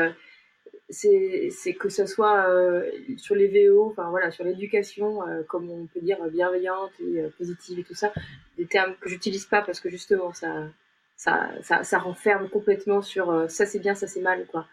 c'est 0.88 1.74
que 1.78 1.88
ce 1.88 2.06
soit 2.06 2.48
euh, 2.48 2.88
sur 3.16 3.34
les 3.34 3.48
VO, 3.48 3.90
enfin 3.90 4.08
voilà, 4.10 4.30
sur 4.30 4.44
l'éducation, 4.44 5.26
euh, 5.26 5.42
comme 5.42 5.70
on 5.70 5.86
peut 5.86 6.00
dire 6.00 6.18
bienveillante 6.30 6.92
et 7.00 7.20
euh, 7.20 7.28
positive 7.36 7.80
et 7.80 7.84
tout 7.84 7.94
ça, 7.94 8.12
des 8.56 8.66
termes 8.66 8.94
que 9.00 9.08
j'utilise 9.08 9.46
pas 9.46 9.62
parce 9.62 9.80
que 9.80 9.90
justement 9.90 10.32
ça, 10.32 10.68
ça, 11.16 11.50
ça, 11.62 11.82
ça 11.82 11.98
renferme 11.98 12.48
complètement 12.48 13.02
sur 13.02 13.50
ça 13.50 13.66
c'est 13.66 13.80
bien, 13.80 13.94
ça 13.94 14.06
c'est 14.06 14.20
mal 14.20 14.46
quoi. 14.46 14.66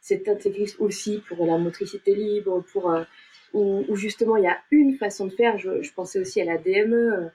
c'est 0.00 0.26
intégrisme 0.28 0.82
aussi 0.82 1.22
pour 1.28 1.44
la 1.44 1.58
motricité 1.58 2.14
libre, 2.14 2.64
pour 2.72 2.94
où, 3.52 3.84
justement 3.94 4.36
il 4.36 4.44
y 4.44 4.48
a 4.48 4.58
une 4.70 4.96
façon 4.96 5.26
de 5.26 5.32
faire. 5.32 5.58
Je, 5.58 5.82
je 5.82 5.92
pensais 5.92 6.18
aussi 6.18 6.40
à 6.40 6.46
la 6.46 6.56
DME. 6.56 7.30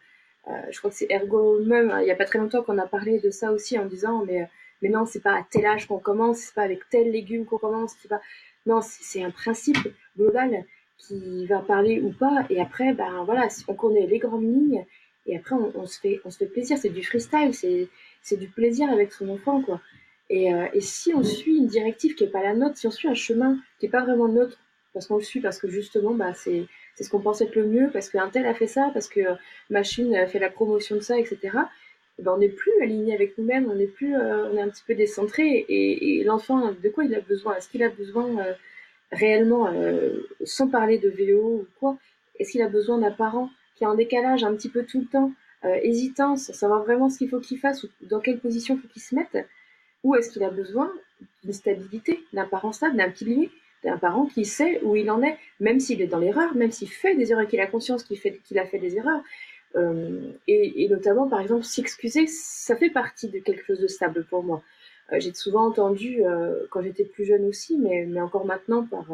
je 0.72 0.78
crois 0.80 0.90
que 0.90 0.96
c'est 0.96 1.12
Ergo 1.12 1.60
même. 1.64 1.96
Il 2.02 2.08
y 2.08 2.12
a 2.12 2.16
pas 2.16 2.26
très 2.26 2.40
longtemps 2.40 2.64
qu'on 2.64 2.80
a 2.80 2.88
parlé 2.88 3.20
de 3.20 3.30
ça 3.30 3.52
aussi 3.52 3.78
en 3.78 3.86
disant 3.86 4.26
mais 4.26 4.48
mais 4.82 4.90
non, 4.90 5.06
c'est 5.06 5.22
pas 5.22 5.36
à 5.36 5.44
tel 5.50 5.66
âge 5.66 5.88
qu'on 5.88 6.00
commence, 6.00 6.38
c'est 6.38 6.56
pas 6.56 6.64
avec 6.64 6.88
tel 6.90 7.12
légume 7.12 7.46
qu'on 7.46 7.58
commence, 7.58 7.94
c'est 8.02 8.08
pas. 8.08 8.22
Non, 8.66 8.82
c'est 8.82 9.24
un 9.24 9.32
principe 9.32 9.78
global 10.18 10.66
qui 10.98 11.46
va 11.46 11.60
parler 11.60 12.02
ou 12.02 12.12
pas. 12.12 12.46
Et 12.50 12.60
après, 12.60 12.94
ben 12.94 13.24
voilà, 13.26 13.48
on 13.68 13.76
connaît 13.76 14.08
les 14.08 14.18
grandes 14.18 14.44
lignes 14.44 14.86
et 15.28 15.38
après 15.38 15.56
on, 15.56 15.86
se 15.86 16.00
fait 16.00 16.22
on 16.26 16.32
se 16.32 16.38
fait 16.38 16.46
plaisir 16.46 16.78
c'est 16.78 16.90
du 16.90 17.04
freestyle 17.04 17.54
c'est 18.22 18.38
du 18.38 18.48
plaisir 18.48 18.90
avec 18.92 19.12
son 19.12 19.30
enfant 19.30 19.62
quoi 19.62 19.82
et, 20.30 20.54
euh, 20.54 20.68
et 20.74 20.82
si 20.82 21.14
on 21.14 21.24
suit 21.24 21.58
une 21.58 21.68
directive 21.68 22.16
qui 22.16 22.24
est 22.24 22.30
pas 22.30 22.44
la 22.44 22.54
nôtre 22.54 22.78
si 22.78 22.88
on 22.88 22.92
suit 22.92 23.08
un 23.08 23.16
chemin 23.16 23.58
qui 23.80 23.88
est 23.88 23.90
pas 23.90 24.04
vraiment 24.04 24.28
nôtre 24.28 24.58
parce 24.94 25.08
qu'on 25.08 25.18
le 25.18 25.24
suit 25.24 25.42
parce 25.42 25.60
que 25.60 25.68
justement 25.68 26.14
bah 26.14 26.34
c'est 26.34 26.68
ce 27.00 27.10
qu'on 27.10 27.20
pense 27.20 27.42
être 27.42 27.56
le 27.56 27.66
mieux 27.66 27.90
parce 27.92 28.10
qu'un 28.10 28.30
tel 28.30 28.46
a 28.46 28.54
fait 28.54 28.68
ça 28.68 28.92
parce 28.94 29.08
que 29.08 29.22
machine 29.70 30.16
a 30.16 30.28
fait 30.28 30.40
la 30.40 30.50
promotion 30.50 30.96
de 30.96 31.02
ça 31.02 31.18
etc 31.18 31.58
ben 32.20 32.34
on 32.34 32.38
n'est 32.38 32.50
plus 32.50 32.72
aligné 32.82 33.14
avec 33.14 33.38
nous-mêmes 33.38 33.70
on 33.70 33.76
n'est 33.76 33.88
plus 33.88 34.16
euh, 34.16 34.50
on 34.50 34.58
est 34.58 34.62
un 34.62 34.70
petit 34.70 34.84
peu 34.88 34.96
décentré 34.96 35.66
et, 35.68 36.24
l'enfant 36.24 36.72
de 36.72 36.90
quoi 36.90 37.04
il 37.04 37.14
a 37.14 37.22
besoin? 37.22 37.56
Est-ce 37.56 37.70
qu'il 37.70 37.84
a 37.84 37.90
besoin 37.90 38.40
euh, 38.40 38.54
réellement 39.12 39.72
sans 40.44 40.68
parler 40.68 40.98
de 40.98 41.10
VO 41.10 41.62
ou 41.62 41.68
quoi 41.80 41.98
est-ce 42.40 42.52
qu'il 42.52 42.62
a 42.62 42.68
besoin 42.68 42.98
d'un 42.98 43.12
parent 43.12 43.50
qui 43.76 43.84
est 43.84 43.88
en 43.88 43.96
décalage 43.96 44.44
un 44.44 44.56
petit 44.56 44.70
peu 44.70 44.84
tout 44.84 45.00
le 45.00 45.06
temps, 45.06 45.32
euh, 45.64 45.80
hésitant, 45.82 46.38
sans 46.38 46.54
savoir 46.54 46.84
vraiment 46.84 47.10
ce 47.10 47.18
qu'il 47.18 47.30
faut 47.30 47.40
qu'il 47.40 47.60
fasse 47.60 47.84
ou 47.84 47.90
dans 48.02 48.20
quelle 48.20 48.40
position 48.40 48.76
il 48.76 48.82
faut 48.82 48.88
qu'il 48.88 49.02
se 49.02 49.16
mette? 49.16 49.38
Ou 50.04 50.16
est-ce 50.16 50.32
qu'il 50.32 50.44
a 50.44 50.50
besoin 50.50 50.92
d'une 51.44 51.54
stabilité, 51.54 52.24
d'un 52.34 52.46
parent 52.46 52.72
stable, 52.72 52.98
d'un 52.98 53.10
pilier, 53.10 53.50
d'un 53.84 53.98
parent 53.98 54.26
qui 54.26 54.46
sait 54.46 54.82
où 54.84 54.96
il 54.96 55.10
en 55.12 55.22
est, 55.24 55.38
même 55.60 55.80
s'il 55.80 56.02
est 56.02 56.08
dans 56.08 56.20
l'erreur, 56.20 56.56
même 56.56 56.72
s'il 56.72 56.90
fait 56.90 57.16
des 57.16 57.32
erreurs 57.32 57.46
et 57.46 57.48
qu'il 57.48 57.60
a 57.60 57.68
conscience 57.68 58.04
qu'il 58.04 58.18
fait 58.18 58.40
qu'il 58.46 58.60
a 58.60 58.66
fait 58.66 58.80
des 58.80 58.98
erreurs? 58.98 59.22
Euh, 59.76 60.22
et, 60.48 60.88
notamment, 60.90 61.28
par 61.28 61.42
exemple, 61.42 61.64
s'excuser, 61.64 62.28
ça 62.28 62.76
fait 62.76 62.90
partie 62.90 63.30
de 63.30 63.40
quelque 63.40 63.66
chose 63.66 63.80
de 63.80 63.88
stable 63.88 64.26
pour 64.26 64.44
moi. 64.44 64.64
Euh, 65.12 65.20
j'ai 65.20 65.34
souvent 65.34 65.68
entendu, 65.68 66.24
quand 66.72 66.82
j'étais 66.82 67.06
plus 67.06 67.26
jeune 67.26 67.46
aussi, 67.46 67.78
mais, 67.78 68.06
mais 68.06 68.22
encore 68.22 68.46
maintenant 68.46 68.84
par 68.84 69.08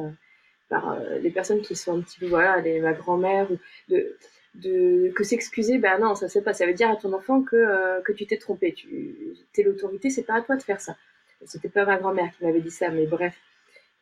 par 0.70 0.98
des 1.22 1.32
personnes 1.32 1.62
qui 1.62 1.75
sont 1.75 1.98
un 1.98 2.01
petit 2.01 2.18
peu 2.18 2.27
voilà 2.27 2.62
ma 2.80 2.94
grand-mère 2.94 3.50
de 3.89 4.15
de 4.56 5.12
que 5.15 5.24
s'excuser 5.24 5.77
ben 5.77 6.00
non 6.00 6.15
ça 6.15 6.27
c'est 6.27 6.41
pas. 6.41 6.53
Ça 6.53 6.65
veut 6.65 6.74
dire 6.74 6.89
à 6.89 6.96
ton 6.96 7.13
enfant 7.13 7.41
que 7.41 7.56
euh, 7.56 8.01
que 8.01 8.12
tu 8.12 8.25
t'es 8.25 8.38
trompé. 8.38 8.74
Tu 8.74 9.38
t'es 9.53 9.63
l'autorité 9.63 10.10
c'est 10.10 10.24
pas 10.24 10.36
à 10.36 10.41
toi 10.41 10.56
de 10.56 10.63
faire 10.63 10.82
ça. 10.82 10.98
C'était 11.46 11.70
pas 11.70 11.86
ma 11.86 11.98
grand-mère 11.98 12.32
qui 12.38 12.44
m'avait 12.44 12.62
dit 12.62 12.72
ça 12.72 12.89
mais 12.89 13.06
bref. 13.06 13.36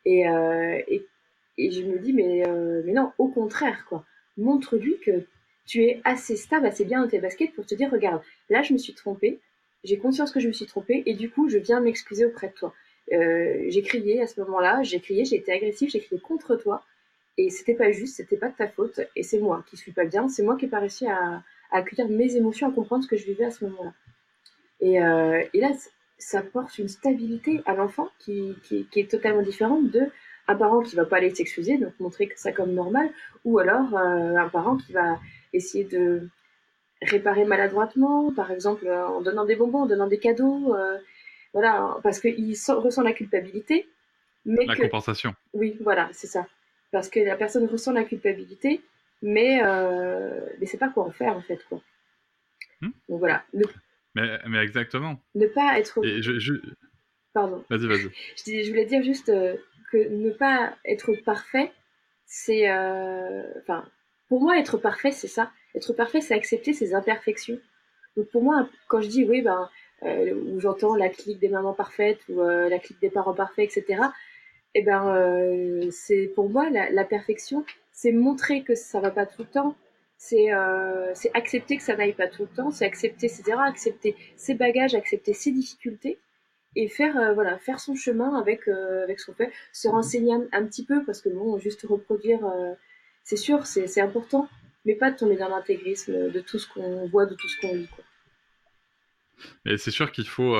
Et, 0.04 0.28
euh, 0.28 0.80
et, 0.88 1.06
je 1.58 1.82
me 1.82 1.98
dis 1.98 2.12
mais 2.12 2.46
euh, 2.48 2.82
mais 2.84 2.92
non 2.92 3.12
au 3.18 3.28
contraire 3.28 3.84
quoi. 3.88 4.04
Montre-lui 4.36 4.98
que 4.98 5.24
tu 5.70 5.76
es 5.84 6.00
assez 6.04 6.36
stable 6.36 6.66
assez 6.66 6.84
bien 6.84 7.00
dans 7.02 7.08
tes 7.08 7.20
baskets 7.20 7.52
pour 7.54 7.66
te 7.66 7.74
dire 7.74 7.90
regarde 7.90 8.22
là 8.48 8.62
je 8.62 8.72
me 8.72 8.78
suis 8.78 8.94
trompée 8.94 9.38
j'ai 9.84 9.98
conscience 9.98 10.32
que 10.32 10.40
je 10.40 10.48
me 10.48 10.52
suis 10.52 10.66
trompée 10.66 11.02
et 11.06 11.14
du 11.14 11.30
coup 11.30 11.48
je 11.48 11.58
viens 11.58 11.80
m'excuser 11.80 12.24
auprès 12.26 12.48
de 12.48 12.54
toi 12.54 12.74
j'ai 13.10 13.82
crié 13.82 14.22
à 14.22 14.26
ce 14.26 14.40
moment-là 14.40 14.82
j'ai 14.82 15.00
crié 15.00 15.24
j'ai 15.24 15.36
été 15.36 15.52
agressif 15.52 15.90
j'ai 15.90 16.00
crié 16.00 16.20
contre 16.20 16.56
toi 16.56 16.84
et 17.40 17.48
c'était 17.48 17.74
pas 17.74 17.90
juste, 17.90 18.16
c'était 18.16 18.36
pas 18.36 18.48
de 18.50 18.54
ta 18.54 18.68
faute, 18.68 19.00
et 19.16 19.22
c'est 19.22 19.38
moi 19.38 19.64
qui 19.66 19.76
suis 19.78 19.92
pas 19.92 20.04
bien, 20.04 20.28
c'est 20.28 20.42
moi 20.42 20.56
qui 20.56 20.66
n'ai 20.66 20.70
pas 20.70 20.80
réussi 20.80 21.06
à, 21.06 21.42
accueillir 21.70 22.08
mes 22.08 22.36
émotions, 22.36 22.68
à 22.68 22.72
comprendre 22.72 23.04
ce 23.04 23.08
que 23.08 23.16
je 23.16 23.24
vivais 23.24 23.44
à 23.44 23.50
ce 23.50 23.64
moment-là. 23.64 23.94
Et, 24.80 25.00
euh, 25.00 25.42
là, 25.54 25.70
ça 26.18 26.42
porte 26.42 26.78
une 26.78 26.88
stabilité 26.88 27.62
à 27.64 27.74
l'enfant 27.74 28.08
qui, 28.18 28.56
est 28.70 29.10
totalement 29.10 29.42
différente 29.42 29.90
de 29.90 30.02
un 30.48 30.56
parent 30.56 30.82
qui 30.82 30.96
va 30.96 31.06
pas 31.06 31.16
aller 31.16 31.34
s'excuser, 31.34 31.78
donc 31.78 31.92
montrer 31.98 32.28
ça 32.36 32.52
comme 32.52 32.72
normal, 32.74 33.08
ou 33.44 33.58
alors 33.58 33.96
euh, 33.96 34.36
un 34.36 34.48
parent 34.48 34.76
qui 34.76 34.92
va 34.92 35.18
essayer 35.52 35.84
de 35.84 36.28
réparer 37.02 37.44
maladroitement, 37.44 38.32
par 38.32 38.50
exemple 38.50 38.88
en 38.88 39.20
donnant 39.22 39.44
des 39.44 39.56
bonbons, 39.56 39.82
en 39.82 39.86
donnant 39.86 40.06
des 40.06 40.18
cadeaux, 40.18 40.74
euh, 40.74 40.98
voilà, 41.52 41.98
parce 42.02 42.20
qu'il 42.20 42.54
ressent 42.68 43.02
la 43.02 43.12
culpabilité. 43.12 43.88
Mais 44.44 44.64
la 44.66 44.76
compensation. 44.76 45.34
Oui, 45.52 45.76
voilà, 45.80 46.08
c'est 46.12 46.26
ça 46.26 46.46
parce 46.90 47.08
que 47.08 47.20
la 47.20 47.36
personne 47.36 47.66
ressent 47.66 47.92
la 47.92 48.04
culpabilité, 48.04 48.80
mais 49.22 49.62
euh, 49.64 50.40
mais 50.58 50.66
c'est 50.66 50.78
pas 50.78 50.88
quoi 50.88 51.04
en 51.04 51.10
faire 51.10 51.36
en 51.36 51.42
fait 51.42 51.62
quoi. 51.68 51.80
Hmm. 52.80 52.90
Donc 53.08 53.18
voilà. 53.18 53.44
Mais, 54.14 54.38
mais 54.48 54.58
exactement. 54.58 55.20
Ne 55.34 55.46
pas 55.46 55.78
être. 55.78 56.00
je, 56.04 56.60
Pardon. 57.32 57.64
Vas-y, 57.70 57.86
vas-y. 57.86 58.10
je, 58.36 58.62
je, 58.64 58.68
voulais 58.70 58.86
dire 58.86 59.04
juste 59.04 59.28
euh, 59.28 59.56
que 59.92 60.08
ne 60.08 60.30
pas 60.30 60.76
être 60.84 61.12
parfait, 61.24 61.72
c'est, 62.26 62.68
euh, 62.68 63.42
enfin, 63.60 63.88
pour 64.30 64.40
moi 64.40 64.58
être 64.58 64.78
parfait, 64.78 65.10
c'est 65.10 65.28
ça. 65.28 65.50
Être 65.74 65.92
parfait, 65.92 66.22
c'est 66.22 66.34
accepter 66.34 66.72
ses 66.72 66.94
imperfections. 66.94 67.58
Donc 68.16 68.28
pour 68.30 68.42
moi, 68.42 68.66
quand 68.88 69.02
je 69.02 69.08
dis 69.08 69.24
oui, 69.24 69.42
ben, 69.42 69.68
euh, 70.04 70.58
j'entends 70.58 70.96
la 70.96 71.10
clique 71.10 71.40
des 71.40 71.50
mamans 71.50 71.74
parfaites 71.74 72.20
ou 72.30 72.40
la 72.42 72.78
clique 72.78 73.00
des 73.02 73.10
parents 73.10 73.34
parfaits, 73.34 73.76
etc 73.76 74.00
eh 74.74 74.82
ben, 74.82 75.14
euh, 75.14 75.90
c'est 75.90 76.28
pour 76.34 76.48
moi 76.48 76.70
la, 76.70 77.04
perfection, 77.04 77.64
c'est 77.92 78.12
montrer 78.12 78.62
que 78.62 78.74
ça 78.74 79.00
va 79.00 79.10
pas 79.10 79.26
tout 79.26 79.42
le 79.42 79.48
temps, 79.48 79.76
c'est 80.16 80.52
euh, 80.52 81.12
accepter 81.34 81.76
que 81.76 81.82
ça 81.82 81.96
n'aille 81.96 82.12
pas 82.12 82.28
tout 82.28 82.42
le 82.42 82.48
temps, 82.56 82.70
c'est 82.70 82.84
accepter 82.84 83.28
ses 83.28 83.48
erreurs, 83.50 83.64
accepter 83.64 84.16
ses 84.36 84.54
bagages, 84.54 84.94
accepter 84.94 85.32
ses 85.32 85.50
difficultés 85.50 86.18
et 86.76 86.88
faire 86.88 87.18
euh, 87.18 87.32
voilà 87.34 87.58
faire 87.58 87.80
son 87.80 87.96
chemin 87.96 88.38
avec 88.38 88.68
euh, 88.68 89.02
avec 89.02 89.18
ce 89.18 89.26
qu'on 89.26 89.34
fait, 89.34 89.50
se 89.72 89.88
renseigner 89.88 90.34
un, 90.52 90.64
petit 90.66 90.84
peu 90.84 91.04
parce 91.04 91.20
que 91.20 91.28
bon 91.30 91.58
juste 91.58 91.82
reproduire 91.82 92.46
euh, 92.46 92.74
c'est 93.24 93.36
sûr 93.36 93.66
c'est 93.66 94.00
important, 94.00 94.48
mais 94.84 94.94
pas 94.94 95.10
de 95.10 95.16
tomber 95.16 95.36
dans 95.36 95.48
l'intégrisme 95.48 96.30
de 96.30 96.40
tout 96.40 96.58
ce 96.58 96.68
qu'on 96.68 97.06
voit, 97.08 97.26
de 97.26 97.34
tout 97.34 97.48
ce 97.48 97.60
qu'on 97.60 97.74
lit 97.74 97.88
quoi. 97.88 98.04
Mais 99.64 99.78
c'est 99.78 99.90
sûr 99.90 100.12
qu'il 100.12 100.28
faut 100.28 100.54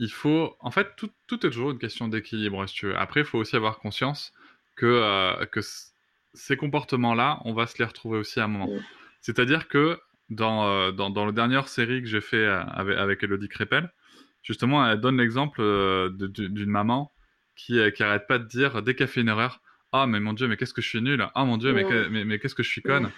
il 0.00 0.10
faut. 0.10 0.56
En 0.60 0.70
fait, 0.72 0.96
tout, 0.96 1.10
tout 1.28 1.46
est 1.46 1.50
toujours 1.50 1.70
une 1.70 1.78
question 1.78 2.08
d'équilibre, 2.08 2.66
si 2.66 2.74
tu 2.74 2.86
veux. 2.86 2.96
Après, 2.96 3.20
il 3.20 3.26
faut 3.26 3.38
aussi 3.38 3.54
avoir 3.54 3.78
conscience 3.78 4.32
que, 4.74 4.86
euh, 4.86 5.44
que 5.46 5.60
ces 6.32 6.56
comportements-là, 6.56 7.40
on 7.44 7.52
va 7.52 7.66
se 7.66 7.78
les 7.78 7.84
retrouver 7.84 8.18
aussi 8.18 8.40
à 8.40 8.44
un 8.44 8.48
moment. 8.48 8.70
C'est-à-dire 9.20 9.68
que 9.68 10.00
dans, 10.30 10.66
euh, 10.66 10.90
dans, 10.90 11.10
dans, 11.10 11.26
la 11.26 11.32
dernière 11.32 11.68
série 11.68 12.00
que 12.00 12.08
j'ai 12.08 12.22
fait 12.22 12.38
euh, 12.38 12.62
avec, 12.62 12.96
avec 12.96 13.22
Elodie 13.22 13.48
Crépel, 13.48 13.92
justement, 14.42 14.88
elle 14.88 15.00
donne 15.00 15.18
l'exemple 15.18 15.60
d'une 16.12 16.70
maman 16.70 17.12
qui, 17.54 17.78
qui 17.92 18.02
arrête 18.02 18.26
pas 18.26 18.38
de 18.38 18.44
dire, 18.44 18.82
dès 18.82 18.94
qu'elle 18.94 19.08
fait 19.08 19.20
une 19.20 19.28
erreur, 19.28 19.60
Ah, 19.92 20.06
mais 20.06 20.20
mon 20.20 20.32
Dieu, 20.32 20.46
mais 20.48 20.56
qu'est-ce 20.56 20.74
que 20.74 20.82
je 20.82 20.88
suis 20.88 21.02
nul. 21.02 21.26
Ah, 21.34 21.44
mon 21.44 21.56
Dieu, 21.56 21.72
mais, 21.72 21.84
mais, 22.10 22.24
mais 22.24 22.38
qu'est-ce 22.38 22.54
que 22.54 22.62
je 22.62 22.68
suis 22.68 22.82
conne. 22.82 23.10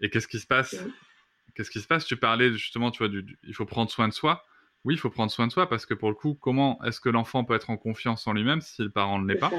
Et 0.00 0.10
qu'est-ce 0.10 0.28
qui 0.28 0.38
se 0.38 0.46
passe 0.46 0.76
Qu'est-ce 1.54 1.70
qui 1.70 1.80
se 1.80 1.86
passe? 1.86 2.04
Tu 2.04 2.16
parlais 2.16 2.52
justement, 2.52 2.90
tu 2.90 2.98
vois, 2.98 3.08
du, 3.08 3.38
il 3.42 3.54
faut 3.54 3.66
prendre 3.66 3.90
soin 3.90 4.08
de 4.08 4.12
soi. 4.12 4.44
Oui, 4.84 4.94
il 4.94 4.98
faut 4.98 5.10
prendre 5.10 5.30
soin 5.30 5.46
de 5.46 5.52
soi 5.52 5.68
parce 5.68 5.86
que 5.86 5.94
pour 5.94 6.08
le 6.08 6.14
coup, 6.14 6.34
comment 6.40 6.82
est-ce 6.84 7.00
que 7.00 7.08
l'enfant 7.08 7.44
peut 7.44 7.54
être 7.54 7.70
en 7.70 7.76
confiance 7.76 8.26
en 8.26 8.32
lui-même 8.32 8.60
si 8.60 8.82
le 8.82 8.90
parent 8.90 9.18
ne 9.18 9.26
l'est 9.26 9.38
pas? 9.38 9.50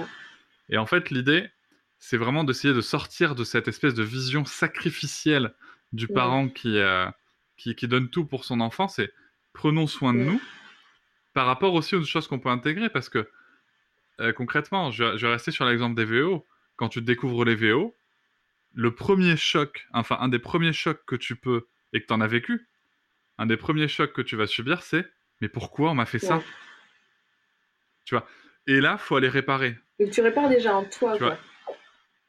Et 0.70 0.78
en 0.78 0.86
fait, 0.86 1.10
l'idée, 1.10 1.50
c'est 1.98 2.18
vraiment 2.18 2.46
d'essayer 2.46 2.74
de 2.74 2.82
sortir 2.82 3.36
de 3.36 3.44
cette 3.44 3.68
espèce 3.68 3.94
de 3.94 4.04
vision 4.04 4.46
sacrificielle 4.46 5.54
du 5.92 6.08
parent 6.08 6.50
euh, 6.66 7.12
qui, 7.58 7.76
qui, 7.76 7.88
donne 7.88 8.10
tout 8.10 8.26
pour 8.26 8.46
son 8.46 8.62
enfant. 8.62 8.88
C'est 8.88 9.12
prenons 9.52 9.88
soin 9.88 10.14
de 10.14 10.20
nous 10.20 10.42
par 11.34 11.46
rapport 11.46 11.74
aussi 11.74 11.96
aux 11.96 12.04
choses 12.04 12.28
qu'on 12.28 12.40
peut 12.40 12.50
intégrer 12.50 12.90
parce 12.90 13.10
que 13.10 13.30
euh, 14.20 14.34
concrètement, 14.34 14.92
je, 14.92 15.18
je, 15.18 15.26
vais 15.26 15.34
rester 15.34 15.52
sur 15.52 15.66
l'exemple 15.66 15.96
des 15.96 16.06
VO. 16.06 16.46
Quand 16.76 16.90
tu 16.90 17.02
découvres 17.02 17.46
les 17.46 17.56
VO, 17.56 17.96
le 18.74 18.94
premier 18.94 19.36
choc, 19.36 19.88
enfin 19.94 20.18
un 20.20 20.30
des 20.30 20.40
premiers 20.40 20.74
chocs 20.74 21.04
que 21.06 21.16
tu 21.16 21.36
peux 21.36 21.68
et 21.94 22.02
que 22.02 22.08
tu 22.08 22.14
en 22.14 22.22
as 22.22 22.28
vécu, 22.28 22.68
un 23.38 23.46
des 23.46 23.58
premiers 23.58 23.88
chocs 23.88 24.14
que 24.14 24.22
tu 24.22 24.36
vas 24.36 24.48
subir, 24.48 24.82
c'est 24.82 25.06
mais 25.42 25.50
pourquoi 25.50 25.92
on 25.92 25.96
m'a 25.96 26.06
fait 26.06 26.20
ça? 26.20 26.42
Tu 28.06 28.16
vois? 28.16 28.28
Et 28.68 28.82
là, 28.82 28.98
faut 28.98 29.16
aller 29.16 29.30
réparer. 29.30 29.78
Et 30.00 30.10
tu 30.10 30.22
répares 30.22 30.50
déjà 30.50 30.76
en 30.76 30.86
toi, 30.86 31.18
quoi. 31.18 31.38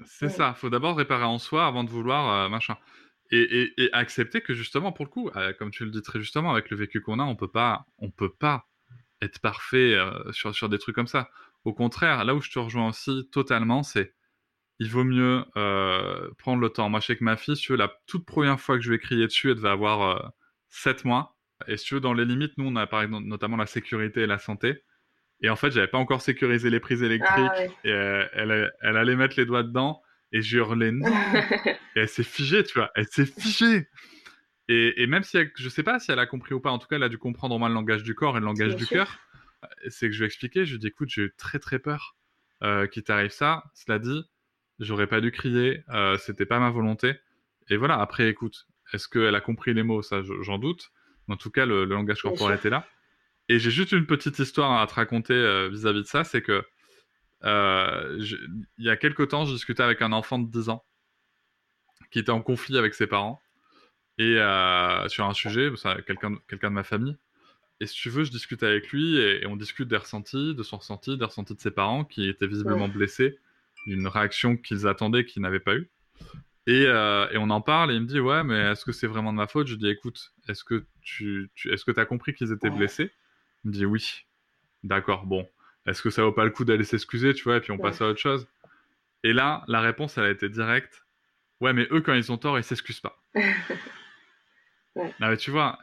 C'est 0.05 0.29
ça. 0.29 0.55
Faut 0.55 0.71
d'abord 0.71 0.97
réparer 0.97 1.25
en 1.25 1.39
soi 1.39 1.67
avant 1.67 1.85
de 1.85 1.91
vouloir 1.91 2.45
euh, 2.45 2.49
machin. 2.49 2.77
Et, 3.33 3.73
accepter 3.93 4.41
que 4.41 4.55
justement, 4.55 4.91
pour 4.91 5.05
le 5.05 5.11
coup, 5.11 5.31
euh, 5.37 5.53
comme 5.53 5.71
tu 5.71 5.85
le 5.85 5.91
dis 5.91 6.03
très 6.03 6.19
justement, 6.19 6.51
avec 6.51 6.71
le 6.71 6.77
vécu 6.77 7.01
qu'on 7.01 7.21
a, 7.21 7.23
on 7.23 7.37
peut 7.37 7.51
pas, 7.51 7.87
on 7.99 8.11
peut 8.11 8.33
pas 8.33 8.67
être 9.23 9.39
parfait 9.41 9.95
euh, 9.95 10.33
sur, 10.33 10.55
sur 10.55 10.69
des 10.69 10.79
trucs 10.79 10.95
comme 10.95 11.07
ça. 11.07 11.31
Au 11.65 11.73
contraire, 11.75 12.25
là 12.25 12.35
où 12.35 12.41
je 12.41 12.51
te 12.51 12.59
rejoins 12.59 12.89
aussi 12.89 13.29
totalement, 13.33 13.83
c'est 13.83 14.15
il 14.79 14.89
vaut 14.89 15.05
mieux 15.05 15.45
prendre 16.39 16.61
le 16.61 16.71
temps. 16.71 16.89
Moi, 16.89 17.01
je 17.01 17.07
sais 17.07 17.17
que 17.17 17.25
ma 17.25 17.37
fille, 17.37 17.57
si 17.57 17.77
la 17.77 17.93
toute 18.07 18.25
première 18.25 18.59
fois 18.59 18.77
que 18.77 18.83
je 18.83 18.91
vais 18.91 18.99
crier 18.99 19.27
dessus, 19.27 19.51
elle 19.51 19.59
va 19.59 19.73
avoir 19.73 20.33
7 20.71 21.05
mois. 21.05 21.37
Et 21.69 21.77
si 21.77 21.85
tu 21.85 21.95
veux, 21.95 22.01
dans 22.01 22.15
les 22.15 22.25
limites, 22.25 22.57
nous, 22.57 22.67
on 22.67 22.77
a 22.77 22.87
par 22.87 23.03
exemple 23.03 23.27
notamment 23.27 23.57
la 23.57 23.67
sécurité 23.67 24.23
et 24.23 24.27
la 24.27 24.39
santé. 24.39 24.83
Et 25.43 25.49
en 25.49 25.57
fait, 25.57 25.71
j'avais 25.71 25.89
pas 25.89 25.99
encore 25.99 26.23
sécurisé 26.23 26.71
les 26.71 26.81
prises 26.81 27.03
électriques. 27.03 27.51
Ah 27.51 27.65
et 27.85 27.93
euh, 27.93 28.27
elle, 28.33 28.73
elle, 28.83 28.97
allait 28.97 29.17
mettre 29.17 29.35
les 29.39 29.47
doigts 29.47 29.63
dedans. 29.63 30.03
Et 30.33 30.43
j'ai 30.43 30.59
hurlé 30.59 30.93
non. 30.93 31.07
et 31.97 32.01
elle 32.01 32.09
s'est 32.09 32.23
figée, 32.23 32.63
tu 32.63 32.79
vois. 32.79 32.91
Elle 32.95 33.07
s'est 33.09 33.27
figée. 33.27 33.89
Et, 34.69 35.03
et, 35.03 35.07
même 35.07 35.25
si 35.25 35.39
elle, 35.39 35.51
je 35.57 35.69
sais 35.69 35.83
pas 35.83 35.99
si 35.99 36.13
elle 36.13 36.19
a 36.19 36.27
compris 36.27 36.55
ou 36.55 36.61
pas, 36.61 36.71
en 36.71 36.79
tout 36.79 36.87
cas, 36.87 36.97
elle 36.97 37.03
a 37.03 37.09
dû 37.09 37.19
comprendre 37.19 37.55
au 37.55 37.59
moins 37.59 37.69
le 37.69 37.75
langage 37.75 38.03
du 38.03 38.15
corps 38.15 38.37
et 38.37 38.41
le 38.41 38.47
langage 38.47 38.77
du 38.77 38.87
cœur. 38.87 39.19
C'est 39.89 40.09
que 40.09 40.13
je 40.13 40.19
lui 40.19 40.25
ai 40.25 40.27
expliqué, 40.27 40.65
je 40.65 40.71
lui 40.71 40.77
ai 40.77 40.79
dit, 40.79 40.87
écoute, 40.89 41.09
j'ai 41.11 41.23
eu 41.23 41.35
très 41.37 41.59
très 41.59 41.79
peur 41.79 42.17
euh, 42.63 42.87
qu'il 42.87 43.03
t'arrive 43.03 43.31
ça. 43.31 43.65
Cela 43.75 43.99
dit, 43.99 44.23
j'aurais 44.79 45.07
pas 45.07 45.21
dû 45.21 45.31
crier, 45.31 45.85
euh, 45.91 46.17
c'était 46.19 46.47
pas 46.47 46.59
ma 46.59 46.71
volonté. 46.71 47.19
Et 47.69 47.77
voilà, 47.77 48.01
après, 48.01 48.29
écoute, 48.29 48.67
est-ce 48.93 49.09
qu'elle 49.09 49.35
a 49.35 49.41
compris 49.41 49.75
les 49.75 49.83
mots? 49.83 50.03
Ça, 50.03 50.23
j'en 50.23 50.59
doute. 50.59 50.91
En 51.29 51.37
tout 51.37 51.51
cas, 51.51 51.65
le, 51.65 51.85
langage 51.85 52.23
corporel 52.23 52.59
était 52.59 52.71
là. 52.71 52.87
Et 53.49 53.59
j'ai 53.59 53.71
juste 53.71 53.93
une 53.93 54.07
petite 54.07 54.39
histoire 54.39 54.81
à 54.81 54.87
te 54.87 54.95
raconter 54.95 55.35
euh, 55.35 55.69
vis-à-vis 55.69 56.03
de 56.03 56.07
ça, 56.07 56.25
c'est 56.25 56.43
que 56.43 56.65
il 57.43 58.85
y 58.85 58.91
a 58.91 58.97
quelques 58.97 59.29
temps, 59.29 59.47
je 59.47 59.55
discutais 59.55 59.83
avec 59.83 60.03
un 60.03 60.13
enfant 60.13 60.39
de 60.39 60.51
10 60.51 60.69
ans 60.69 60.85
qui 62.11 62.19
était 62.19 62.31
en 62.31 62.43
conflit 62.43 62.77
avec 62.77 62.93
ses 62.95 63.07
parents. 63.07 63.41
et 64.19 64.35
sur 65.09 65.25
un 65.25 65.35
sujet, 65.35 65.71
quelqu'un 66.07 66.37
quelqu'un 66.49 66.69
de 66.69 66.75
ma 66.75 66.85
famille. 66.85 67.17
Et 67.81 67.87
si 67.87 67.95
tu 67.95 68.11
veux, 68.11 68.25
je 68.25 68.31
discute 68.31 68.63
avec 68.63 68.91
lui 68.91 69.17
et, 69.17 69.47
on 69.47 69.57
discute 69.57 69.89
des 69.89 69.97
ressentis, 69.97 70.55
de 70.55 70.63
son 70.63 70.77
ressenti, 70.77 71.17
des 71.17 71.25
ressentis 71.25 71.55
de 71.55 71.61
ses 71.61 71.71
parents 71.71 72.05
qui 72.05 72.29
étaient 72.29 72.47
visiblement 72.47 72.89
blessés, 72.89 73.39
d'une 73.87 74.07
réaction 74.07 74.57
qu'ils 74.57 74.87
attendaient 74.87 75.25
qu'ils 75.25 75.41
n'avaient 75.41 75.61
pas 75.61 75.75
eu. 75.75 75.91
Et, 76.67 76.85
euh, 76.87 77.27
et, 77.31 77.39
on 77.39 77.49
en 77.49 77.63
parle 77.63 77.91
et 77.91 77.95
il 77.95 78.03
me 78.03 78.07
dit 78.07 78.21
ouais 78.21 78.45
mais 78.45 78.59
est-ce 78.59 78.85
que 78.85 78.93
c'est 78.93 79.07
vraiment 79.07 79.33
de 79.33 79.39
ma 79.39 79.47
faute? 79.47 79.67
Je 79.67 79.77
dis 79.77 79.89
écoute 79.89 80.35
est-ce 80.47 80.63
que 80.63 80.85
tu, 81.01 81.51
est-ce 81.65 81.87
que 81.87 81.99
as 81.99 82.05
compris 82.05 82.35
qu'ils 82.35 82.53
étaient 82.53 82.69
blessés? 82.69 83.11
Il 83.65 83.69
me 83.69 83.73
dit 83.73 83.87
oui. 83.87 84.27
D'accord 84.85 85.25
bon. 85.25 85.49
Est-ce 85.87 86.03
que 86.03 86.11
ça 86.11 86.23
vaut 86.23 86.33
pas 86.33 86.45
le 86.45 86.51
coup 86.51 86.67
d'aller 86.67 86.85
s'excuser 86.85 87.33
tu 87.33 87.45
vois 87.45 87.57
et 87.57 87.61
puis 87.61 87.73
on 87.73 87.79
passe 87.79 88.03
à 88.03 88.09
autre 88.09 88.21
chose? 88.21 88.47
Et 89.25 89.33
là 89.33 89.65
la 89.69 89.81
réponse 89.81 90.19
elle 90.19 90.25
a 90.25 90.31
été 90.31 90.51
directe. 90.51 91.07
Ouais 91.61 91.73
mais 91.73 91.89
eux 91.91 92.03
quand 92.03 92.13
ils 92.13 92.31
ont 92.31 92.37
tort 92.37 92.59
ils 92.59 92.65
s'excusent 92.65 93.01
pas. 93.01 93.19
ouais. 94.97 95.15
mais 95.19 95.37
tu 95.39 95.51
vois 95.51 95.79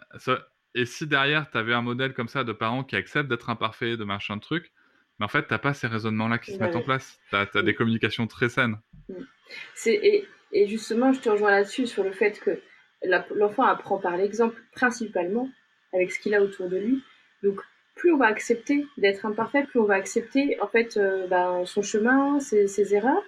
et 0.77 0.85
si 0.85 1.07
derrière 1.07 1.49
tu 1.49 1.57
avais 1.57 1.73
un 1.73 1.81
modèle 1.81 2.13
comme 2.13 2.27
ça 2.27 2.43
de 2.43 2.53
parents 2.53 2.83
qui 2.83 2.95
acceptent 2.95 3.29
d'être 3.29 3.49
imparfaits 3.49 3.97
de 3.97 4.03
machin 4.03 4.37
de 4.37 4.41
truc 4.41 4.71
mais 5.19 5.25
en 5.25 5.29
fait 5.29 5.47
t'as 5.47 5.57
pas 5.57 5.73
ces 5.73 5.87
raisonnements 5.87 6.27
là 6.27 6.37
qui 6.37 6.53
se 6.53 6.59
mettent 6.59 6.75
en 6.75 6.81
place. 6.81 7.19
Tu 7.29 7.35
as, 7.35 7.63
des 7.63 7.73
communications 7.73 8.27
très 8.27 8.49
saines. 8.49 8.77
C'est 9.73 10.27
et 10.51 10.67
justement, 10.67 11.11
je 11.11 11.19
te 11.19 11.29
rejoins 11.29 11.51
là-dessus 11.51 11.87
sur 11.87 12.03
le 12.03 12.11
fait 12.11 12.39
que 12.39 12.59
l'enfant 13.35 13.63
apprend 13.63 13.97
par 13.97 14.17
l'exemple 14.17 14.59
principalement 14.71 15.49
avec 15.93 16.11
ce 16.11 16.19
qu'il 16.19 16.33
a 16.35 16.41
autour 16.41 16.69
de 16.69 16.77
lui. 16.77 17.03
Donc, 17.43 17.61
plus 17.95 18.11
on 18.11 18.17
va 18.17 18.27
accepter 18.27 18.85
d'être 18.97 19.25
imparfait, 19.25 19.63
plus 19.63 19.79
on 19.79 19.85
va 19.85 19.95
accepter 19.95 20.59
en 20.61 20.67
fait 20.67 20.97
euh, 20.97 21.27
ben, 21.27 21.65
son 21.65 21.81
chemin, 21.81 22.39
ses, 22.39 22.93
erreurs, 22.93 23.23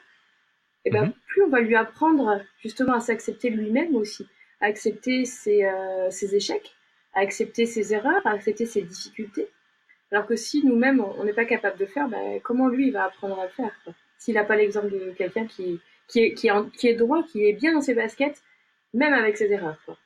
et 0.85 0.91
ben, 0.91 1.05
mhm. 1.05 1.13
plus 1.27 1.43
on 1.43 1.49
va 1.49 1.59
lui 1.59 1.75
apprendre 1.75 2.41
justement 2.59 2.93
à 2.93 2.99
s'accepter 2.99 3.49
lui-même 3.49 3.95
aussi, 3.95 4.27
à 4.61 4.65
accepter 4.65 5.25
ses, 5.25 5.65
euh, 5.65 6.09
ses, 6.11 6.35
échecs, 6.35 6.75
à 7.13 7.21
accepter 7.21 7.65
ses 7.65 7.93
erreurs, 7.93 8.25
à 8.25 8.31
accepter 8.31 8.65
ses 8.65 8.81
difficultés. 8.81 9.47
Alors 10.11 10.25
que 10.25 10.35
si 10.35 10.65
nous-mêmes 10.65 10.99
on 10.99 11.23
n'est 11.23 11.33
pas 11.33 11.45
capable 11.45 11.77
de 11.77 11.85
faire, 11.85 12.07
ben, 12.07 12.39
comment 12.41 12.67
lui 12.67 12.87
il 12.87 12.93
va 12.93 13.05
apprendre 13.05 13.39
à 13.39 13.45
le 13.45 13.51
faire 13.51 13.71
S'il 14.17 14.35
n'a 14.35 14.43
pas 14.43 14.55
l'exemple 14.55 14.89
de 14.89 15.13
quelqu'un 15.17 15.45
qui, 15.45 15.79
qui 16.07 16.19
est, 16.19 16.33
qui, 16.33 16.49
qui 16.77 16.87
est 16.87 16.95
droit, 16.95 17.23
qui 17.23 17.45
est 17.45 17.53
bien 17.53 17.73
dans 17.73 17.81
ses 17.81 17.93
baskets, 17.93 18.41
même 18.93 19.13
avec 19.13 19.37
ses 19.37 19.51
erreurs. 19.51 19.77
Quoi. 19.85 19.97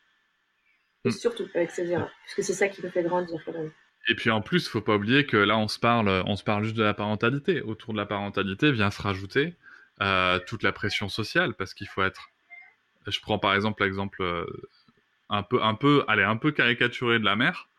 Et 1.06 1.10
hmm. 1.10 1.12
surtout 1.12 1.48
avec 1.54 1.72
ses 1.72 1.90
erreurs, 1.90 2.12
parce 2.24 2.36
que 2.36 2.42
c'est 2.42 2.54
ça 2.54 2.68
qui 2.68 2.84
nous 2.84 2.90
fait 2.90 3.04
grandir 3.04 3.42
quand 3.46 3.54
même. 3.54 3.72
Et 4.10 4.16
puis 4.16 4.30
en 4.30 4.42
plus, 4.42 4.68
faut 4.68 4.82
pas 4.82 4.96
oublier 4.96 5.26
que 5.26 5.38
là, 5.38 5.58
on 5.58 5.70
se 5.70 5.80
parle, 5.80 6.10
on 6.26 6.36
se 6.36 6.44
parle 6.44 6.66
juste 6.66 6.76
de 6.76 6.84
la 6.84 6.94
parentalité. 6.94 7.62
Autour 7.62 7.94
de 7.94 7.98
la 7.98 8.06
parentalité 8.06 8.72
vient 8.72 8.92
se 8.92 9.02
rajouter 9.02 9.56
euh, 10.02 10.40
toute 10.46 10.64
la 10.64 10.74
pression 10.74 11.08
sociale, 11.08 11.54
parce 11.54 11.74
qu'il 11.74 11.88
faut 11.88 12.04
être. 12.04 12.30
Je 13.08 13.20
prends 13.22 13.40
par 13.40 13.54
exemple 13.54 13.84
l'exemple 13.84 14.22
euh, 14.22 14.46
un 15.30 15.44
peu, 15.44 15.62
un 15.64 15.76
peu, 15.76 16.04
allez, 16.08 16.24
un 16.24 16.38
peu 16.38 16.52
caricaturé 16.52 17.20
de 17.20 17.26
la 17.26 17.36
mère. 17.36 17.70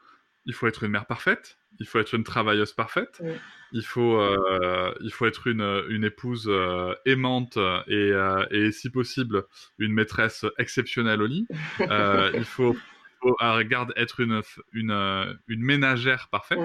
Il 0.47 0.55
faut 0.55 0.67
être 0.67 0.85
une 0.85 0.91
mère 0.91 1.07
parfaite. 1.07 1.59
Il 1.81 1.87
faut 1.87 1.99
être 1.99 2.15
une 2.15 2.25
travailleuse 2.25 2.73
parfaite 2.73 3.23
il 3.75 3.83
faut, 3.83 4.21
euh, 4.21 4.95
il 5.01 5.11
faut 5.13 5.27
être 5.27 5.49
une, 5.49 5.83
une 5.89 6.05
épouse 6.05 6.47
euh, 6.49 6.95
aimante 7.07 7.57
et, 7.57 8.13
euh, 8.13 8.47
et, 8.53 8.71
si 8.71 8.89
possible, 8.89 9.45
une 9.79 9.93
maîtresse 9.93 10.47
exceptionnelle 10.59 11.21
au 11.21 11.27
lit. 11.27 11.47
il 11.81 12.45
faut, 12.45 12.77
faut 13.21 13.37
regarde, 13.41 13.93
être 13.97 14.21
une, 14.21 14.43
une, 14.73 15.37
une 15.49 15.61
ménagère 15.61 16.29
parfaite. 16.31 16.61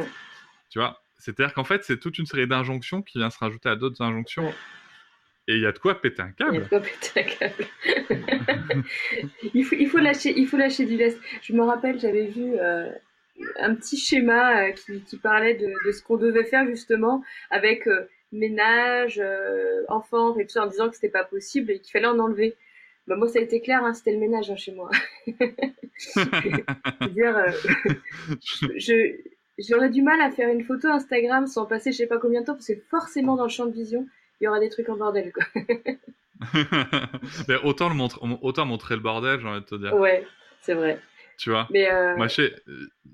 Tu 0.69 0.77
vois? 0.77 1.01
C'est-à-dire 1.17 1.55
qu'en 1.55 1.63
fait, 1.63 1.83
c'est 1.83 1.99
toute 1.99 2.19
une 2.19 2.27
série 2.27 2.47
d'injonctions 2.47 3.01
qui 3.01 3.17
vient 3.17 3.31
se 3.31 3.39
rajouter 3.39 3.69
à 3.69 3.75
d'autres 3.75 4.01
injonctions. 4.03 4.53
Et 5.49 5.55
il 5.55 5.61
y 5.61 5.65
a 5.65 5.71
de 5.71 5.79
quoi 5.79 5.99
péter 5.99 6.21
un 6.21 6.31
câble. 6.31 6.53
Il 6.53 6.59
y 6.59 6.61
a 6.61 6.63
de 6.63 6.69
quoi 6.69 6.79
péter 6.79 7.19
un 7.19 7.23
câble. 7.23 8.83
il, 9.53 9.65
faut, 9.65 9.75
il, 9.75 9.87
faut 9.89 9.97
lâcher, 9.97 10.33
il 10.37 10.47
faut 10.47 10.57
lâcher 10.57 10.85
du 10.85 10.95
lest. 10.95 11.19
Je 11.41 11.53
me 11.53 11.63
rappelle, 11.63 11.99
j'avais 11.99 12.27
vu 12.27 12.57
un 13.57 13.75
petit 13.75 13.97
schéma 13.97 14.63
euh, 14.63 14.71
qui, 14.71 15.17
parlait 15.17 15.55
de, 15.55 15.73
ce 15.91 16.01
qu'on 16.01 16.17
devait 16.17 16.43
faire 16.43 16.65
justement 16.67 17.23
avec 17.49 17.87
euh, 17.87 18.09
ménage, 18.31 19.19
euh, 19.23 19.83
enfants 19.87 20.37
et 20.37 20.45
tout 20.45 20.53
ça 20.53 20.63
en 20.63 20.67
disant 20.67 20.89
que 20.89 20.95
c'était 20.95 21.09
pas 21.09 21.23
possible 21.23 21.71
et 21.71 21.79
qu'il 21.79 21.91
fallait 21.91 22.07
en 22.07 22.19
enlever. 22.19 22.55
Bah, 23.07 23.15
moi, 23.15 23.27
ça 23.27 23.39
a 23.39 23.41
été 23.41 23.61
clair, 23.61 23.83
hein, 23.83 23.93
c'était 23.93 24.11
le 24.11 24.19
ménage 24.19 24.51
hein, 24.51 24.55
chez 24.55 24.73
moi. 24.73 24.89
dire, 27.09 27.43
j'aurais 29.57 29.89
du 29.89 30.01
mal 30.03 30.21
à 30.21 30.29
faire 30.29 30.49
une 30.49 30.63
photo 30.63 30.87
Instagram 30.89 31.47
sans 31.47 31.65
passer 31.65 31.91
je 31.91 31.97
sais 31.97 32.07
pas 32.07 32.19
combien 32.19 32.41
de 32.41 32.45
temps 32.45 32.53
parce 32.53 32.67
que 32.67 32.79
forcément 32.89 33.35
dans 33.35 33.43
le 33.43 33.49
champ 33.49 33.65
de 33.65 33.73
vision, 33.73 34.07
il 34.39 34.45
y 34.45 34.47
aura 34.47 34.59
des 34.59 34.69
trucs 34.69 34.89
en 34.89 34.97
bordel. 34.97 35.31
Quoi. 35.31 35.45
Mais 37.47 37.55
autant, 37.63 37.89
le 37.89 37.95
montre, 37.95 38.19
autant 38.41 38.65
montrer 38.65 38.95
le 38.95 39.01
bordel, 39.01 39.39
j'ai 39.39 39.47
envie 39.47 39.61
de 39.61 39.65
te 39.65 39.75
dire. 39.75 39.93
Ouais, 39.95 40.25
c'est 40.61 40.73
vrai 40.73 40.99
tu 41.39 41.51
vois. 41.51 41.67
Mais 41.71 41.89
euh, 41.89 42.17
Moi, 42.17 42.27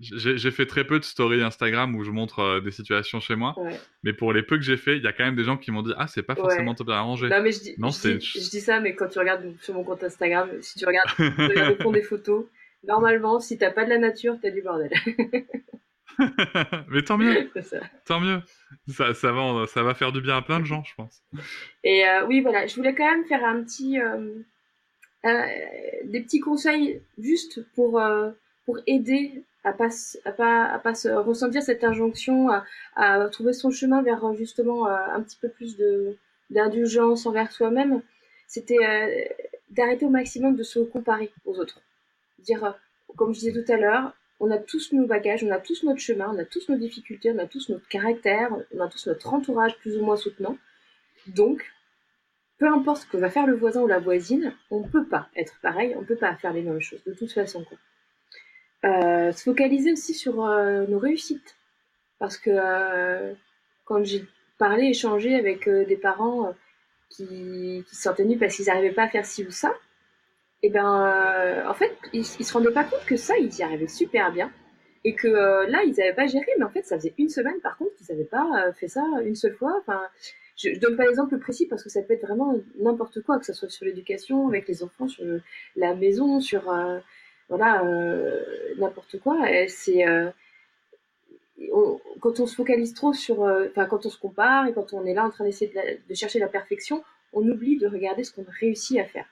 j'ai 0.01 0.51
fait 0.51 0.65
très 0.65 0.83
peu 0.83 0.99
de 0.99 1.03
stories 1.03 1.43
Instagram 1.43 1.95
où 1.95 2.03
je 2.03 2.09
montre 2.09 2.39
euh, 2.39 2.59
des 2.59 2.71
situations 2.71 3.19
chez 3.19 3.35
moi. 3.35 3.55
Mais 4.03 4.13
pour 4.13 4.33
les 4.33 4.41
peu 4.41 4.57
que 4.57 4.63
j'ai 4.63 4.77
fait, 4.77 4.97
il 4.97 5.03
y 5.03 5.07
a 5.07 5.13
quand 5.13 5.23
même 5.23 5.35
des 5.35 5.43
gens 5.43 5.57
qui 5.57 5.71
m'ont 5.71 5.83
dit 5.83 5.93
Ah, 5.97 6.07
c'est 6.07 6.23
pas 6.23 6.35
forcément 6.35 6.71
ouais. 6.71 6.85
bien 6.85 6.95
arrangé. 6.95 7.29
Non, 7.29 7.41
mais 7.41 7.51
je 7.51 7.59
dis, 7.59 7.75
je, 7.77 8.49
dis, 8.49 8.61
ça, 8.61 8.79
mais 8.79 8.95
quand 8.95 9.07
tu 9.07 9.19
regardes 9.19 9.53
sur 9.61 9.75
mon 9.75 9.83
compte 9.83 10.03
Instagram, 10.03 10.49
si 10.61 10.79
tu 10.79 10.85
regardes, 10.85 11.09
tu 11.17 11.23
regardes 11.23 11.79
au 11.79 11.83
fond 11.83 11.91
des 11.91 12.01
photos, 12.01 12.45
normalement, 12.87 13.39
si 13.39 13.59
t'as 13.59 13.71
pas 13.71 13.85
de 13.85 13.89
la 13.89 13.99
nature, 13.99 14.37
t'as 14.41 14.49
du 14.49 14.63
bordel. 14.63 14.91
mais 16.89 17.01
tant 17.03 17.17
mieux. 17.17 17.49
Tant 18.05 18.19
mieux. 18.19 18.41
Ça, 18.87 19.13
ça, 19.13 19.31
va, 19.31 19.65
ça 19.67 19.83
va 19.83 19.93
faire 19.93 20.11
du 20.11 20.21
bien 20.21 20.37
à 20.37 20.41
plein 20.41 20.59
de 20.59 20.65
gens, 20.65 20.83
je 20.83 20.93
pense. 20.95 21.23
Et 21.83 22.07
euh, 22.07 22.25
oui, 22.27 22.41
voilà, 22.41 22.67
je 22.67 22.75
voulais 22.75 22.95
quand 22.95 23.09
même 23.09 23.25
faire 23.25 23.43
un 23.43 23.63
petit. 23.63 23.99
Euh, 23.99 24.43
des 26.03 26.21
petits 26.21 26.39
conseils 26.39 27.01
juste 27.17 27.65
pour, 27.73 27.99
euh, 27.99 28.29
pour 28.65 28.77
aider 28.85 29.43
à 29.63 29.73
pas, 29.73 29.89
à 30.23 30.31
pas, 30.31 30.65
à 30.65 30.77
pas 30.77 30.93
se 30.93 31.09
ressentir 31.09 31.63
cette 31.63 31.83
injonction, 31.83 32.49
à, 32.95 33.29
trouver 33.31 33.53
son 33.53 33.71
chemin 33.71 34.03
vers 34.03 34.35
justement 34.35 34.85
un 34.85 35.21
petit 35.23 35.37
peu 35.41 35.49
plus 35.49 35.77
de 35.77 36.17
d'indulgence 36.51 37.25
envers 37.25 37.51
soi-même, 37.51 38.03
c'était 38.47 39.31
d'arrêter 39.71 40.05
au 40.05 40.09
maximum 40.09 40.55
de 40.55 40.61
se 40.61 40.77
comparer 40.77 41.31
aux 41.45 41.57
autres. 41.57 41.81
Dire, 42.37 42.77
comme 43.15 43.33
je 43.33 43.39
disais 43.39 43.63
tout 43.63 43.71
à 43.71 43.77
l'heure, 43.77 44.13
on 44.39 44.51
a 44.51 44.57
tous 44.57 44.91
nos 44.91 45.07
bagages, 45.07 45.43
on 45.43 45.51
a 45.51 45.59
tous 45.59 45.83
notre 45.83 45.99
chemin, 45.99 46.29
on 46.33 46.37
a 46.37 46.45
tous 46.45 46.67
nos 46.69 46.77
difficultés, 46.77 47.31
on 47.31 47.37
a 47.37 47.47
tous 47.47 47.69
notre 47.69 47.87
caractère, 47.87 48.49
on 48.73 48.79
a 48.79 48.87
tous 48.87 49.07
notre 49.07 49.33
entourage 49.33 49.77
plus 49.77 49.97
ou 49.97 50.03
moins 50.03 50.17
soutenant. 50.17 50.57
Donc, 51.27 51.71
peu 52.57 52.67
importe 52.67 53.03
ce 53.03 53.07
que 53.07 53.17
va 53.17 53.29
faire 53.29 53.47
le 53.47 53.55
voisin 53.55 53.81
ou 53.81 53.87
la 53.87 53.99
voisine, 53.99 54.53
on 54.71 54.81
ne 54.81 54.87
peut 54.87 55.05
pas 55.05 55.29
être 55.35 55.59
pareil, 55.61 55.93
on 55.95 56.01
ne 56.01 56.05
peut 56.05 56.15
pas 56.15 56.35
faire 56.35 56.53
les 56.53 56.61
mêmes 56.61 56.81
choses, 56.81 57.03
de 57.05 57.13
toute 57.13 57.31
façon. 57.31 57.65
Euh, 58.83 59.31
se 59.31 59.43
focaliser 59.43 59.93
aussi 59.93 60.13
sur 60.13 60.45
euh, 60.45 60.85
nos 60.87 60.99
réussites. 60.99 61.55
Parce 62.19 62.37
que 62.37 62.51
euh, 62.51 63.33
quand 63.83 64.03
j'ai 64.03 64.25
parlé, 64.57 64.85
échangé 64.85 65.35
avec 65.35 65.67
des 65.67 65.97
parents 65.97 66.53
qui, 67.09 67.83
qui 67.89 68.09
tenus 68.15 68.39
parce 68.39 68.55
qu'ils 68.55 68.65
n'arrivaient 68.65 68.93
pas 68.93 69.03
à 69.03 69.09
faire 69.09 69.25
ci 69.25 69.45
ou 69.45 69.51
ça, 69.51 69.73
et 70.63 70.67
eh 70.67 70.69
ben 70.71 71.63
en 71.67 71.73
fait, 71.75 71.95
ils, 72.13 72.19
ne 72.19 72.23
se 72.23 72.53
rendaient 72.53 72.71
pas 72.71 72.85
compte 72.85 73.05
que 73.05 73.17
ça, 73.17 73.37
ils 73.37 73.55
y 73.55 73.61
arrivaient 73.61 73.87
super 73.87 74.31
bien. 74.31 74.51
Et 75.03 75.13
que 75.13 75.27
là, 75.27 75.83
ils 75.83 75.93
n'avaient 75.97 76.15
pas 76.15 76.25
géré, 76.25 76.47
mais 76.57 76.65
en 76.65 76.69
fait, 76.69 76.83
ça 76.83 76.97
faisait 76.97 77.13
une 77.19 77.29
semaine 77.29 77.59
par 77.61 77.77
contre 77.77 77.93
qu'ils 77.95 78.07
n'avaient 78.09 78.27
pas 78.27 78.71
fait 78.73 78.87
ça 78.87 79.03
une 79.23 79.35
seule 79.35 79.53
fois. 79.53 79.75
Enfin, 79.79 80.01
je, 80.55 80.69
ne 80.69 80.79
donne 80.79 80.95
pas 80.95 81.05
l'exemple 81.05 81.37
précis 81.37 81.67
parce 81.67 81.83
que 81.83 81.89
ça 81.89 82.01
peut 82.01 82.13
être 82.13 82.25
vraiment 82.25 82.57
n'importe 82.79 83.21
quoi, 83.21 83.39
que 83.39 83.45
ce 83.45 83.53
soit 83.53 83.69
sur 83.69 83.85
l'éducation, 83.85 84.47
avec 84.47 84.67
les 84.67 84.83
enfants, 84.83 85.07
sur 85.07 85.25
la 85.75 85.95
maison, 85.95 86.39
sur 86.39 86.71
euh, 86.71 86.99
voilà 87.49 87.83
euh, 87.83 88.41
n'importe 88.77 89.19
quoi. 89.19 89.37
C'est 89.67 90.07
euh, 90.07 90.29
quand 92.21 92.39
on 92.39 92.45
se 92.45 92.55
focalise 92.55 92.93
trop 92.93 93.13
sur, 93.13 93.41
enfin 93.41 93.85
quand 93.85 94.05
on 94.05 94.09
se 94.09 94.19
compare 94.19 94.67
et 94.67 94.73
quand 94.73 94.93
on 94.93 95.05
est 95.05 95.13
là 95.13 95.25
en 95.25 95.29
train 95.29 95.43
d'essayer 95.43 95.73
de, 96.07 96.15
chercher 96.15 96.39
la 96.39 96.47
perfection, 96.47 97.03
on 97.33 97.47
oublie 97.47 97.77
de 97.77 97.87
regarder 97.87 98.23
ce 98.23 98.33
qu'on 98.33 98.45
réussit 98.59 98.99
à 98.99 99.05
faire. 99.05 99.27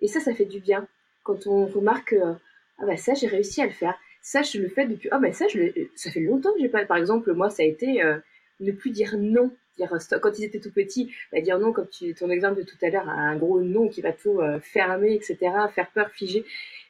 Et 0.00 0.08
ça, 0.08 0.20
ça 0.20 0.34
fait 0.34 0.44
du 0.44 0.60
bien 0.60 0.86
quand 1.22 1.46
on 1.46 1.66
remarque 1.66 2.14
ah 2.78 2.86
bah 2.86 2.96
ça 2.96 3.12
j'ai 3.12 3.26
réussi 3.26 3.60
à 3.60 3.66
le 3.66 3.72
faire. 3.72 3.94
Ça 4.22 4.42
je 4.42 4.58
le 4.58 4.68
fais 4.68 4.86
depuis 4.86 5.08
ah 5.12 5.18
bah 5.18 5.32
ça 5.32 5.46
je 5.48 5.60
ça 5.94 6.10
fait 6.10 6.20
longtemps 6.20 6.52
que 6.54 6.60
j'ai 6.60 6.68
pas. 6.68 6.84
Par 6.86 6.96
exemple 6.96 7.32
moi 7.32 7.50
ça 7.50 7.62
a 7.62 7.66
été 7.66 8.02
ne 8.60 8.72
plus 8.72 8.90
dire 8.90 9.16
non 9.18 9.50
quand 10.20 10.38
ils 10.38 10.44
étaient 10.44 10.60
tout 10.60 10.72
petits, 10.72 11.12
bah, 11.32 11.40
dire 11.40 11.58
non, 11.58 11.72
comme 11.72 11.88
tu, 11.88 12.14
ton 12.14 12.30
exemple 12.30 12.58
de 12.58 12.62
tout 12.64 12.76
à 12.82 12.90
l'heure, 12.90 13.08
un 13.08 13.36
gros 13.36 13.60
non 13.60 13.88
qui 13.88 14.00
va 14.00 14.12
tout 14.12 14.40
euh, 14.40 14.60
fermer, 14.60 15.14
etc., 15.14 15.38
faire 15.74 15.90
peur, 15.90 16.10
figer. 16.10 16.44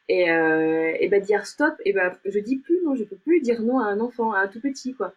Et, 0.09 0.31
euh, 0.31 0.93
et 0.99 1.09
bah, 1.09 1.21
dire 1.21 1.47
stop, 1.47 1.75
et 1.85 1.93
ben 1.93 2.17
je 2.25 2.39
dis 2.41 2.57
plus 2.57 2.81
non, 2.85 2.97
je 2.97 3.05
peux 3.05 3.17
plus 3.17 3.41
dire 3.41 3.63
non 3.63 3.79
à 3.79 3.85
un 3.85 4.01
enfant, 4.01 4.33
à 4.33 4.41
un 4.41 4.49
tout 4.49 4.61
petit, 4.61 4.95
quoi. 4.95 5.15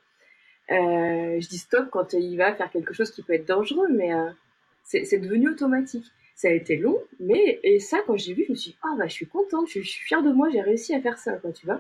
Euh, 0.72 1.40
je 1.40 1.48
dis 1.50 1.58
stop 1.58 1.90
quand 1.92 2.14
il 2.14 2.38
va 2.38 2.54
faire 2.54 2.72
quelque 2.72 2.94
chose 2.94 3.12
qui 3.12 3.24
peut 3.24 3.34
être 3.34 3.48
dangereux, 3.48 3.88
mais 3.90 4.12
c'est 4.84 5.18
devenu 5.18 5.50
automatique. 5.50 6.06
Ça 6.36 6.48
a 6.48 6.52
été 6.52 6.78
long, 6.78 7.00
mais 7.20 7.60
et 7.64 7.80
ça, 7.80 8.00
quand 8.06 8.18
j'ai 8.18 8.34
vu, 8.34 8.44
je 8.48 8.52
me 8.52 8.56
suis 8.56 8.72
dit, 8.72 8.78
ah 8.84 8.96
bah 8.98 9.08
je 9.08 9.14
suis 9.14 9.28
contente, 9.28 9.68
je, 9.68 9.82
suis 9.82 10.04
fière 10.04 10.24
de 10.24 10.32
moi, 10.32 10.50
j'ai 10.50 10.62
réussi 10.62 10.94
à 10.96 11.02
faire 11.02 11.18
ça, 11.18 11.34
quoi, 11.34 11.52
tu 11.52 11.66
vois. 11.66 11.80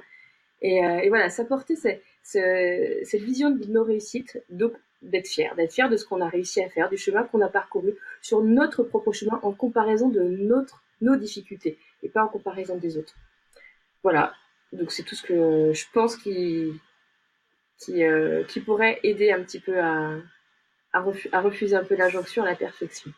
Et, 0.61 0.77
et 0.77 1.09
voilà, 1.09 1.29
ça 1.29 1.43
portait 1.43 1.75
cette, 1.75 3.21
vision 3.21 3.49
de 3.49 3.65
nos 3.65 3.83
réussites. 3.83 4.41
Donc, 4.49 4.73
d'être 5.03 5.27
fier, 5.27 5.53
d'être 5.55 5.73
fier 5.73 5.89
de 5.89 5.97
ce 5.97 6.05
qu'on 6.05 6.21
a 6.21 6.29
réussi 6.29 6.63
à 6.63 6.69
faire, 6.69 6.89
du 6.89 6.97
chemin 6.97 7.23
qu'on 7.23 7.41
a 7.41 7.49
parcouru 7.49 7.93
sur 8.21 8.41
notre 8.41 8.83
propre 8.83 9.11
chemin 9.11 9.39
en 9.43 9.51
comparaison 9.51 10.09
de 10.09 10.21
notre, 10.21 10.81
nos 11.01 11.15
difficultés 11.15 11.77
et 12.01 12.09
pas 12.09 12.23
en 12.23 12.27
comparaison 12.27 12.77
des 12.77 12.97
autres. 12.97 13.15
voilà, 14.01 14.33
donc 14.71 14.91
c'est 14.91 15.03
tout 15.03 15.15
ce 15.15 15.23
que 15.23 15.73
je 15.73 15.85
pense 15.93 16.17
qui, 16.17 16.71
euh, 17.89 18.43
pourrait 18.65 18.99
aider 19.03 19.31
un 19.31 19.43
petit 19.43 19.59
peu 19.59 19.79
à, 19.79 20.15
à, 20.93 21.41
refuser 21.41 21.75
un 21.75 21.83
peu 21.83 21.95
l'injonction 21.95 22.43
à 22.43 22.45
la 22.45 22.55
perfection. 22.55 23.11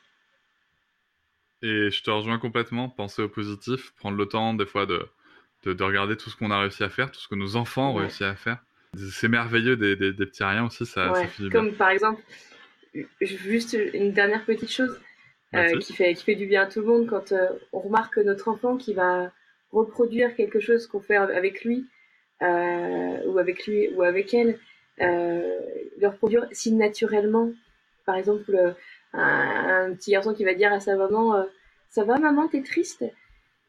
Et 1.62 1.90
je 1.90 2.04
te 2.04 2.12
rejoins 2.12 2.38
complètement, 2.38 2.90
penser 2.90 3.22
au 3.22 3.30
positif, 3.30 3.94
prendre 3.96 4.18
le 4.18 4.26
temps 4.28 4.54
des 4.54 4.66
fois 4.66 4.86
de, 4.86 5.08
de, 5.64 5.84
regarder 5.84 6.16
tout 6.16 6.30
ce 6.30 6.36
qu'on 6.36 6.52
a 6.52 6.60
réussi 6.60 6.84
à 6.84 6.90
faire, 6.90 7.12
tout 7.12 7.20
ce 7.20 7.28
que 7.28 7.36
nos 7.36 7.56
enfants 7.56 7.92
ont 7.92 7.96
réussi 7.96 8.24
à 8.24 8.36
faire. 8.36 8.60
C'est 9.12 9.28
merveilleux 9.28 9.76
des, 9.76 9.96
des, 9.96 10.14
petits 10.26 10.44
riens 10.44 10.66
aussi, 10.66 10.86
ça, 10.86 11.12
ouais. 11.12 11.28
Comme 11.52 11.74
par 11.74 11.90
exemple, 11.90 12.22
juste 13.22 13.78
une 13.94 14.12
dernière 14.12 14.46
petite 14.46 14.72
chose 14.72 15.00
euh, 15.54 15.78
qui, 15.80 15.94
fait, 15.94 16.14
qui 16.14 16.24
fait 16.24 16.36
du 16.36 16.46
bien 16.46 16.64
à 16.64 16.66
tout 16.66 16.82
le 16.82 16.88
monde 16.88 17.08
quand 17.08 17.32
euh, 17.32 17.48
on 17.72 17.80
remarque 17.80 18.18
notre 18.18 18.48
enfant 18.48 18.78
qui 18.78 18.94
va 18.94 19.32
reproduire 19.72 20.36
quelque 20.36 20.60
chose 20.60 20.88
qu'on 20.88 21.02
fait 21.02 21.16
avec 21.16 21.64
lui 21.64 21.86
euh, 22.42 23.26
ou 23.28 23.38
avec 23.38 23.66
lui 23.66 23.90
ou 23.96 24.04
avec 24.04 24.34
elle, 24.34 24.60
le 24.98 26.08
reproduire 26.08 26.46
si 26.52 26.72
naturellement. 26.72 27.52
Par 28.06 28.16
exemple, 28.16 28.76
un, 29.16 29.94
petit 29.94 30.12
garçon 30.12 30.34
qui 30.34 30.44
va 30.44 30.54
dire 30.54 30.74
à 30.74 30.80
sa 30.80 30.96
maman 30.96 31.46
Ça 31.90 32.04
va, 32.04 32.18
maman, 32.18 32.48
t'es 32.48 32.62
triste? 32.62 33.04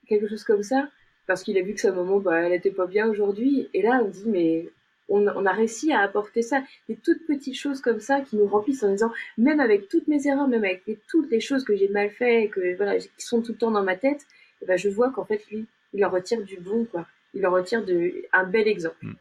Quelque 0.08 0.28
chose 0.28 0.44
comme 0.44 0.62
ça, 0.62 0.88
parce 1.26 1.42
qu'il 1.42 1.58
a 1.58 1.62
vu 1.62 1.74
que 1.74 1.80
sa 1.80 1.92
maman, 1.92 2.18
bah, 2.18 2.40
elle 2.40 2.52
était 2.52 2.70
pas 2.70 2.86
bien 2.86 3.08
aujourd'hui. 3.08 3.68
Et 3.74 3.82
là, 3.82 4.00
on 4.02 4.08
dit 4.08 4.24
Mais 4.26 4.68
on, 5.08 5.46
a 5.46 5.52
réussi 5.52 5.92
à 5.92 6.00
apporter 6.00 6.42
ça, 6.42 6.62
des 6.88 6.96
toutes 6.96 7.26
petites 7.26 7.56
choses 7.56 7.80
comme 7.80 8.00
ça 8.00 8.20
qui 8.20 8.36
nous 8.36 8.46
remplissent 8.46 8.82
en 8.82 8.90
disant, 8.90 9.12
même 9.38 9.60
avec 9.60 9.88
toutes 9.88 10.08
mes 10.08 10.26
erreurs, 10.26 10.48
même 10.48 10.64
avec 10.64 10.82
toutes 11.08 11.30
les 11.30 11.40
choses 11.40 11.64
que 11.64 11.76
j'ai 11.76 11.88
mal 11.88 12.10
fait 12.10 12.44
et 12.44 12.48
que 12.48 12.76
voilà, 12.76 12.98
qui 12.98 13.10
sont 13.18 13.42
tout 13.42 13.52
le 13.52 13.58
temps 13.58 13.70
dans 13.70 13.84
ma 13.84 13.96
tête, 13.96 14.26
eh 14.62 14.66
ben, 14.66 14.76
je 14.76 14.88
vois 14.88 15.10
qu'en 15.10 15.24
fait 15.24 15.46
lui, 15.50 15.66
il 15.92 16.04
en 16.04 16.10
retire 16.10 16.42
du 16.42 16.58
bon 16.58 16.84
quoi. 16.86 17.06
Il 17.34 17.46
en 17.46 17.52
retire 17.52 17.84
de 17.84 18.12
un 18.32 18.44
bel 18.44 18.66
exemple. 18.66 18.96
Mm. 19.02 19.14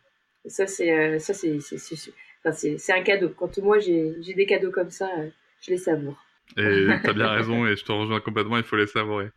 ça 0.48 0.68
c'est 0.68 0.92
euh, 0.92 1.20
ça 1.20 1.34
c'est 1.34 1.60
c'est 1.60 2.94
un 2.94 3.02
cadeau. 3.02 3.30
Quand 3.30 3.58
moi 3.60 3.80
j'ai 3.80 4.16
des 4.36 4.46
cadeaux 4.46 4.72
comme 4.72 4.90
ça, 4.90 5.10
euh, 5.20 5.30
je 5.66 5.72
les 5.72 5.78
savoure. 5.78 6.18
Et 6.58 6.86
tu 7.04 7.10
as 7.10 7.14
bien 7.14 7.30
raison 7.30 7.66
et 7.66 7.76
je 7.76 7.84
te 7.84 7.92
rejoins 7.92 8.20
complètement, 8.20 8.58
il 8.58 8.64
faut 8.64 8.76
les 8.76 8.88
savourer. 8.88 9.32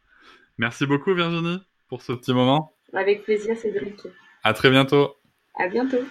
Merci 0.58 0.86
beaucoup 0.86 1.14
Virginie 1.14 1.58
pour 1.88 2.02
ce 2.02 2.12
petit 2.12 2.32
moment. 2.32 2.74
Avec 2.92 3.24
plaisir 3.24 3.56
Cédric. 3.56 4.06
À 4.42 4.52
très 4.52 4.70
bientôt. 4.70 5.16
À 5.58 5.68
bientôt. 5.68 6.04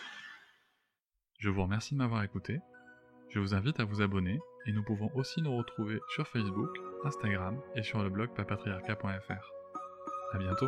Je 1.40 1.50
vous 1.50 1.64
remercie 1.64 1.94
de 1.94 2.00
m'avoir 2.00 2.24
écouté. 2.24 2.60
Je 3.30 3.40
vous 3.40 3.54
invite 3.54 3.80
à 3.80 3.84
vous 3.84 4.02
abonner 4.02 4.40
et 4.66 4.72
nous 4.72 4.84
pouvons 4.84 5.12
aussi 5.16 5.42
nous 5.42 5.56
retrouver 5.56 6.00
sur 6.16 6.28
Facebook, 6.28 6.70
Instagram 7.04 7.60
et 7.76 7.84
sur 7.84 8.02
le 8.02 8.10
blog 8.10 8.30
papatriarca.fr. 8.36 9.52
À 10.34 10.38
bientôt. 10.38 10.68